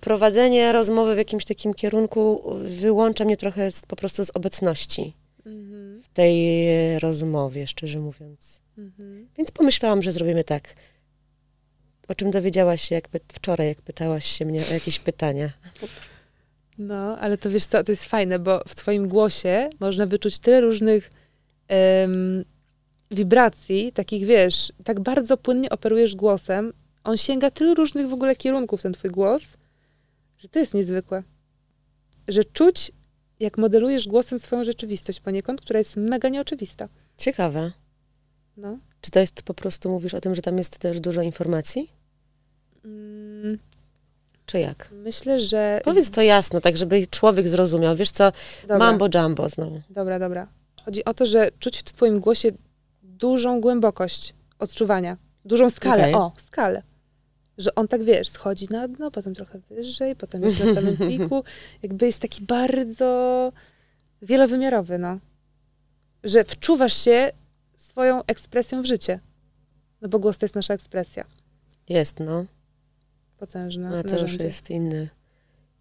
[0.00, 5.12] prowadzenie rozmowy w jakimś takim kierunku wyłącza mnie trochę z, po prostu z obecności
[5.46, 6.02] mhm.
[6.02, 6.66] w tej
[6.98, 8.60] rozmowie, szczerze mówiąc.
[8.78, 9.28] Mhm.
[9.38, 10.74] Więc pomyślałam, że zrobimy tak
[12.08, 15.52] o czym dowiedziałaś się jak wczoraj, jak pytałaś się mnie o jakieś pytania.
[16.78, 20.60] No, ale to wiesz co, to jest fajne, bo w twoim głosie można wyczuć tyle
[20.60, 21.10] różnych
[22.00, 22.44] um,
[23.10, 26.72] wibracji, takich wiesz, tak bardzo płynnie operujesz głosem.
[27.04, 29.42] On sięga tylu różnych w ogóle kierunków, ten twój głos,
[30.38, 31.22] że to jest niezwykłe.
[32.28, 32.92] Że czuć,
[33.40, 36.88] jak modelujesz głosem swoją rzeczywistość poniekąd, która jest mega nieoczywista.
[37.18, 37.72] Ciekawe.
[38.56, 38.78] No.
[39.00, 41.90] Czy to jest po prostu, mówisz o tym, że tam jest też dużo informacji?
[42.84, 43.58] Mm.
[44.46, 44.90] Czy jak?
[44.92, 45.80] Myślę, że...
[45.84, 47.96] Powiedz to jasno, tak żeby człowiek zrozumiał.
[47.96, 48.32] Wiesz co,
[48.62, 48.78] dobra.
[48.78, 49.80] mambo jumbo znowu.
[49.90, 50.48] Dobra, dobra.
[50.84, 52.52] Chodzi o to, że czuć w twoim głosie
[53.18, 55.16] dużą głębokość odczuwania.
[55.44, 56.08] Dużą skalę.
[56.08, 56.20] Okay.
[56.20, 56.82] O, skalę.
[57.58, 61.44] Że on tak, wiesz, schodzi na dno, potem trochę wyżej, potem jest na samym piku.
[61.82, 63.52] Jakby jest taki bardzo
[64.22, 65.18] wielowymiarowy, no.
[66.24, 67.32] Że wczuwasz się
[67.76, 69.20] swoją ekspresją w życie.
[70.00, 71.24] No bo głos to jest nasza ekspresja.
[71.88, 72.44] Jest, no.
[73.38, 73.90] Potężna.
[73.90, 75.08] No to już jest inny,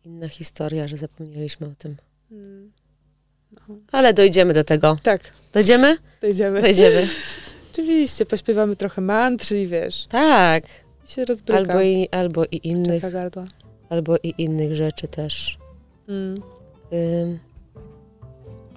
[0.05, 1.95] inna historia, że zapomnieliśmy o tym.
[2.29, 2.71] Hmm.
[3.91, 4.97] Ale dojdziemy do tego.
[5.03, 5.21] Tak.
[5.53, 5.97] Dojdziemy?
[6.21, 6.61] Dojdziemy.
[6.61, 7.07] Dojdziemy.
[7.73, 10.05] Oczywiście, pośpiewamy trochę mantry i wiesz.
[10.09, 10.63] Tak.
[11.05, 11.59] I się rozbryka.
[11.59, 13.11] Albo i, albo i innych.
[13.11, 13.45] gardła.
[13.89, 15.57] Albo i innych rzeczy też.
[16.09, 16.41] Mm.
[16.93, 17.39] Ym.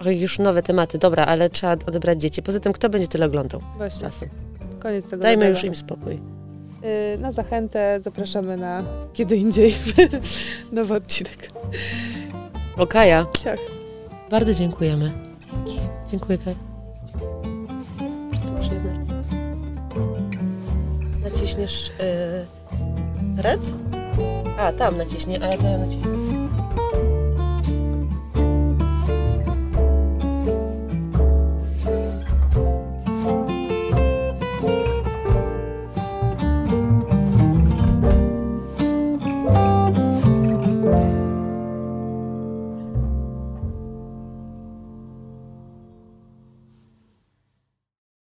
[0.05, 0.97] Oj, już nowe tematy.
[0.97, 2.41] Dobra, ale trzeba odebrać dzieci.
[2.43, 3.61] Poza tym, kto będzie tyle oglądał?
[3.77, 4.09] Właśnie.
[4.79, 5.23] Koniec tego.
[5.23, 6.13] Dajmy już im spokój.
[6.13, 8.83] Yy, na zachętę zapraszamy na
[9.13, 9.75] kiedy indziej
[10.71, 11.51] nowy odcinek.
[12.77, 13.25] Okaja.
[13.39, 13.78] Ciach.
[14.29, 15.11] Bardzo dziękujemy.
[15.51, 15.79] Dzięki.
[16.11, 16.37] Dziękuję.
[18.31, 19.05] Bardzo przyjemne.
[21.23, 23.75] Naciśniesz yy, rec?
[24.59, 26.28] A, tam naciśnie, a ja to ja naciśnę.